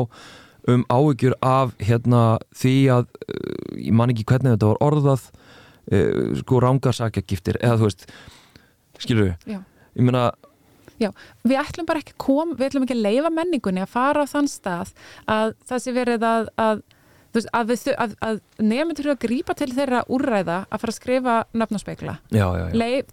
[0.75, 2.25] um áhyggjur af hérna
[2.59, 5.31] því að uh, ég man ekki hvernig þetta var orðað
[6.39, 8.05] sko rángarsakjagiftir eða þú veist,
[9.03, 10.29] skilur við ég meina
[11.01, 11.09] Já,
[11.49, 14.51] við ætlum bara ekki kom, við ætlum ekki að leifa menningunni að fara á þann
[14.53, 14.91] stað
[15.33, 16.83] að það sé verið að, að
[17.33, 21.37] veist, að, að, að nefnum þurfa að grípa til þeirra úrræða að fara að skrifa
[21.53, 22.17] nöfnarspekla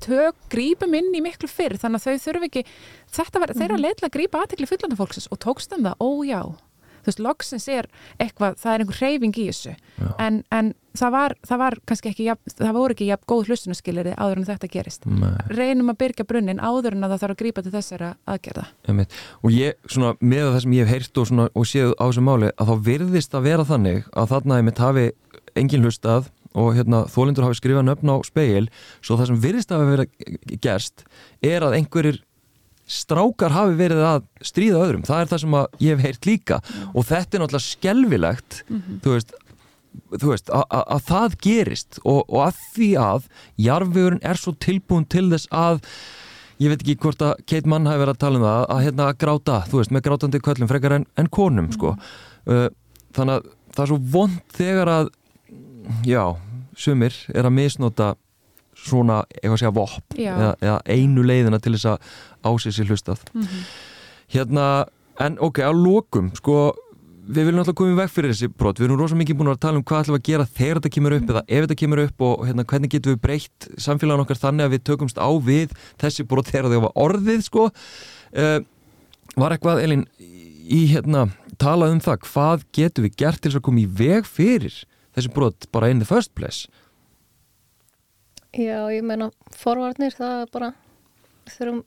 [0.07, 3.59] tök grípum inn í miklu fyrr þannig að þau þurfi ekki var, mm -hmm.
[3.61, 3.83] þeirra mhm.
[3.85, 6.41] leitla að grípa aðtekli fullandafólksins og tókstum það, ó já
[7.07, 7.87] þú veist, loksins er
[8.19, 9.73] eitthvað, það er einhver reyfing í þessu.
[10.19, 14.15] En, en það, var, það var kannski ekki jafn, það voru ekki jafn góð hlustunaskiliri
[14.17, 15.07] áður en þetta gerist.
[15.07, 15.31] Nei.
[15.53, 18.65] reynum að byrja brunnin áður en að það þarf að grípa til þessara aðgerða.
[18.87, 19.19] Einmitt.
[19.41, 22.25] og ég, svona, með það sem ég hef heyrt og, svona, og séð á þessu
[22.27, 25.07] máli, að þá virðist að vera þannig að þarna einmitt hafi
[25.57, 28.67] engin hlustað og hérna, þólindur hafi skrifað nöfn á speil,
[29.05, 31.03] svo það sem virðist að verið gerst
[31.45, 32.21] er að einhverjir
[32.87, 36.59] strákar hafi verið að stríða öðrum, það er það sem ég hef heyrt líka.
[36.93, 38.61] Og þetta er náttúrulega skelvilegt
[39.03, 39.33] þú veist,
[40.13, 41.99] þú veist að, að, að það gerist.
[42.03, 43.27] Og, og að því að
[43.67, 45.81] jarfugurinn er svo tilbúin til þess að
[46.63, 49.07] ég veit ekki hvort að Kate Mann hafi verið að tala um það að hérna
[49.11, 51.93] að gráta, þú veist, með grátandi köllum frekar en, en konum, sko.
[52.49, 52.67] Uh,
[53.13, 55.11] þannig að það er svo vond þegar að
[56.07, 56.23] já,
[56.77, 58.15] sumir er að misnota
[58.85, 60.17] svona, eitthvað að segja, vopp.
[60.17, 62.11] Eða, eða einu leiðina til þess að
[62.47, 63.23] ásið sér hlustað.
[63.33, 63.63] Mhm.
[64.27, 64.65] hérna,
[65.23, 66.75] en ok, að lokum sko,
[67.27, 69.59] við viljum alltaf koma í veg fyrir þessi brot, við erum rosa mikið búin að
[69.63, 72.21] tala um hvað ætlum að gera þegar þetta kemur upp eða ef þetta kemur upp
[72.27, 76.27] og hérna, hvernig getum við breytt samfélagan okkar þannig að við tökumst á við þessi
[76.27, 77.65] brot þegar þau var orðið sko.
[78.35, 78.59] Uh,
[79.35, 80.05] var eitthvað, Elín
[80.67, 81.27] í hérna,
[81.59, 84.75] talað um það hvað getum við gert til þess að koma í veg fyrir
[85.17, 86.67] þessi brot bara in the first place
[88.55, 90.71] Já, ég meina forvarnir, það er bara
[91.51, 91.83] þurfum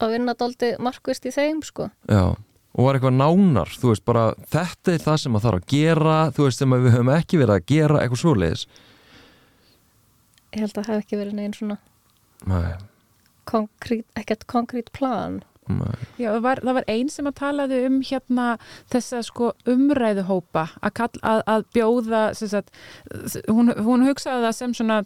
[0.00, 1.88] að vinna daldi markvist í þeim, sko.
[2.08, 2.22] Já,
[2.70, 6.18] og var eitthvað nánar þú veist, bara þetta er það sem að þarf að gera
[6.36, 8.66] þú veist, sem að við höfum ekki verið að gera eitthvað svoleiðis
[10.50, 11.76] Ég held að það hef ekki verið neginn svona
[12.50, 12.72] Nei,
[13.50, 15.40] konkrít, ekkert konkrét plan.
[15.68, 18.46] nei Já, það var, það var einn sem að talaði um hérna
[18.90, 22.72] þessa sko umræðuhópa að, kall, að, að bjóða sem sagt,
[23.50, 25.02] hún, hún hugsaði það sem svona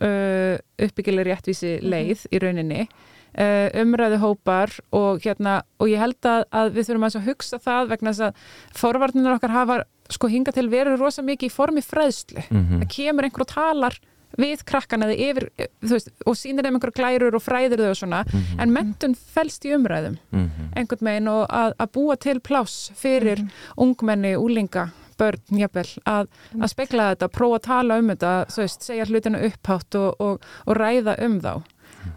[0.00, 2.86] uh, uppbyggileg réttvísi leið í rauninni.
[3.30, 8.10] Uh, umræðuhópar og hérna og ég held að, að við þurfum að hugsa það vegna
[8.10, 9.76] þess að forvarnir okkar hafa
[10.10, 12.42] sko hinga til verið rosa mikið í formi fræðslu.
[12.50, 12.80] Mhm.
[12.82, 14.00] það kemur einhver og talar
[14.38, 15.46] við krakkan eða yfir
[15.82, 18.20] þú veist, og sýnir þeim einhver glærur og fræðir þau og svona
[18.62, 20.68] en mentun felst í umræðum Mhm.
[20.76, 23.42] einhvern veginn og að, að búa til pláss fyrir
[23.76, 24.90] ungmenni, úlinga
[25.20, 30.00] börn, jafnvel, að, að spekla þetta, prófa að tala um þetta veist, segja hlutina upphátt
[30.00, 31.52] og, og, og ræða um þá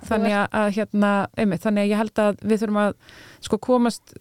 [0.07, 2.93] þannig að, að hérna, einmitt, þannig að ég held að við þurfum að
[3.43, 4.13] sko komast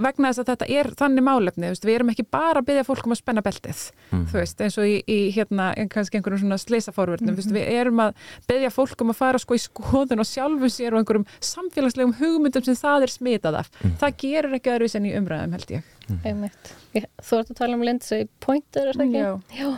[0.00, 3.14] vegna þess að þetta er þannig málefni, við erum ekki bara að byggja fólk um
[3.14, 3.82] að spenna beltið,
[4.12, 7.58] þú veist, eins og í, í hérna, kannski einhverjum svona sleisaforverðnum, mm -hmm.
[7.58, 8.14] við erum að
[8.48, 12.64] byggja fólk um að fara sko í skoðun og sjálfum sér og einhverjum samfélagslegum hugmyndum
[12.64, 13.70] sem það er smitað af,
[14.00, 15.94] það gerur ekki öðruvis en í umræðum held ég.
[16.24, 16.74] Einmitt.
[16.94, 19.58] Ég, þú ert að tala um Lindsay Pointer, er það ekki?
[19.60, 19.70] Já.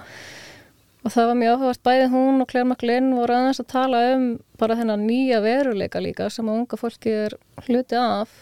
[1.06, 4.24] Og það var mjög áhugavert, bæði hún og Claire McLean voru aðeins að tala um
[4.58, 7.36] bara þennan nýja veruleika líka sem að unga fólki er
[7.68, 8.32] hluti af.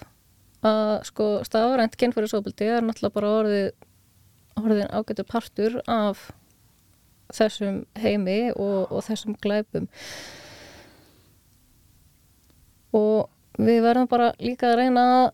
[0.66, 3.68] Að sko stafarænt kynfærisofbildi er náttúrulega bara orðið
[4.56, 6.30] orðin ágættur partur af
[7.36, 9.88] þessum heimi og, og þessum glæpum.
[12.96, 13.28] Og
[13.60, 15.26] við verðum bara líka að reyna að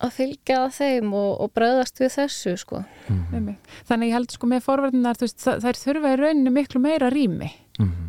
[0.00, 2.84] að fylgja þeim og, og bregðast við þessu sko.
[3.08, 3.56] Mm.
[3.88, 8.08] Þannig ég held sko með forverðinar, það, þær þurfa í rauninni miklu meira rými Mhm.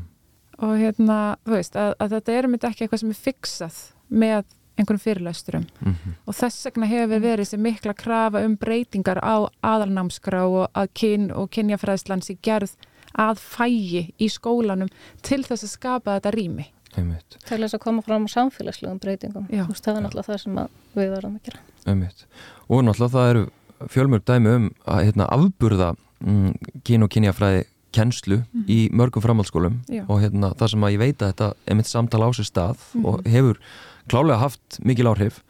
[0.61, 3.77] og hérna, þú veist, að, að þetta er myndi ekki eitthvað sem er fixað
[4.11, 4.43] með
[4.77, 6.13] einhverjum fyrirlæsturum Mhm.
[6.27, 11.31] og þess vegna hefur verið þessi mikla krafa um breytingar á aðalnámskrá og að kyn
[11.35, 12.75] og kynjafræðslans í gerð
[13.17, 14.89] að fægi í skólanum
[15.21, 16.65] til þess að skapa þetta rými.
[16.97, 19.63] Einmitt, til þess að koma fram á samfélagslegum breytingum Já.
[19.63, 20.69] Þú veist, það er náttúrulega það sem að
[20.99, 21.61] við verðum að gera
[21.93, 22.25] einmitt
[22.67, 23.43] og náttúrulega það eru
[23.95, 26.51] fjölmörg dæmi um að hérna, afburða mm,
[26.85, 30.03] kyn og kynjafræði kennslu í mörgum framhaldsskólum Já.
[30.07, 33.05] og hérna, það sem að ég veit að þetta einmitt samtala á sér stað Mhm.
[33.05, 33.57] og hefur
[34.11, 35.41] klálega haft mikil áhrif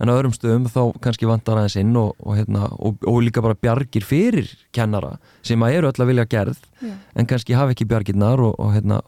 [0.00, 3.40] en á öðrum stöðum þá kannski vantar aðeins inn og, og, hérna, og, og líka
[3.40, 6.92] bara bjargir fyrir kennara sem að eru öll að vilja gerð Já.
[7.16, 9.00] en kannski hafa ekki bjargirnar og, og, hérna,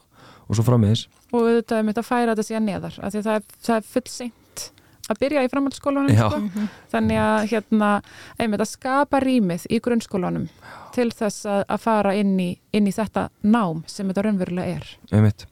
[0.48, 3.26] og svo frammiðis Og auðvitað er mitt að færa þetta síðan neðar, af því að
[3.28, 4.66] það er, það er full seint
[5.08, 6.68] að byrja í framhaldsskólanum sko.
[6.92, 7.90] þannig að hérna,
[8.36, 10.48] einmitt að skapa rýmið í grunnskólanum
[10.96, 14.88] til þess að, að fara inn í, inn í þetta nám sem þetta raunverulega er.
[15.12, 15.46] Einmitt.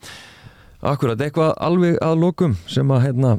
[0.86, 3.36] Akkurat, eitthvað alveg að lokum sem að hérna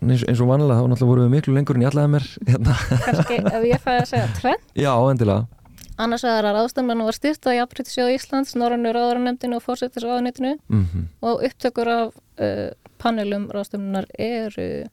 [0.00, 2.76] eins, eins og vanilega þá náttúrulega vorum við miklu lengur en ég ætlaði mér hérna.
[3.04, 5.59] kannski ef ég fæði að segja trend Já, endilega
[6.00, 11.42] annars vegar að ráðstæmman var styrt að Jafnbrytisjóð Íslands, Norrannu ráðarannemdinu og fórsetisráðanitinu mm og
[11.44, 14.88] upptökur af uh, panelum ráðstæmmunar eru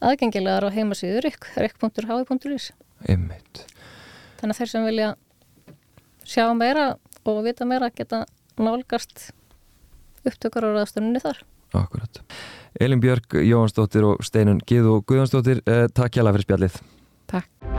[0.00, 2.72] aðgengilegar á heimasíðu RIK, rik.hi.is
[3.08, 3.64] Einmitt.
[4.40, 5.10] Þannig að þeir sem vilja
[6.24, 6.88] sjá meira
[7.24, 8.24] og vita meira geta
[8.58, 9.30] nálgast
[10.26, 11.42] upptökur á ráðstæmmunni þar.
[11.76, 12.22] Akkurat.
[12.80, 16.80] Elin Björk, Jóhansdóttir og Steinun Gíðu Guðjónsdóttir eh, Takk hjá fyrir spjallið.
[17.28, 17.77] Takk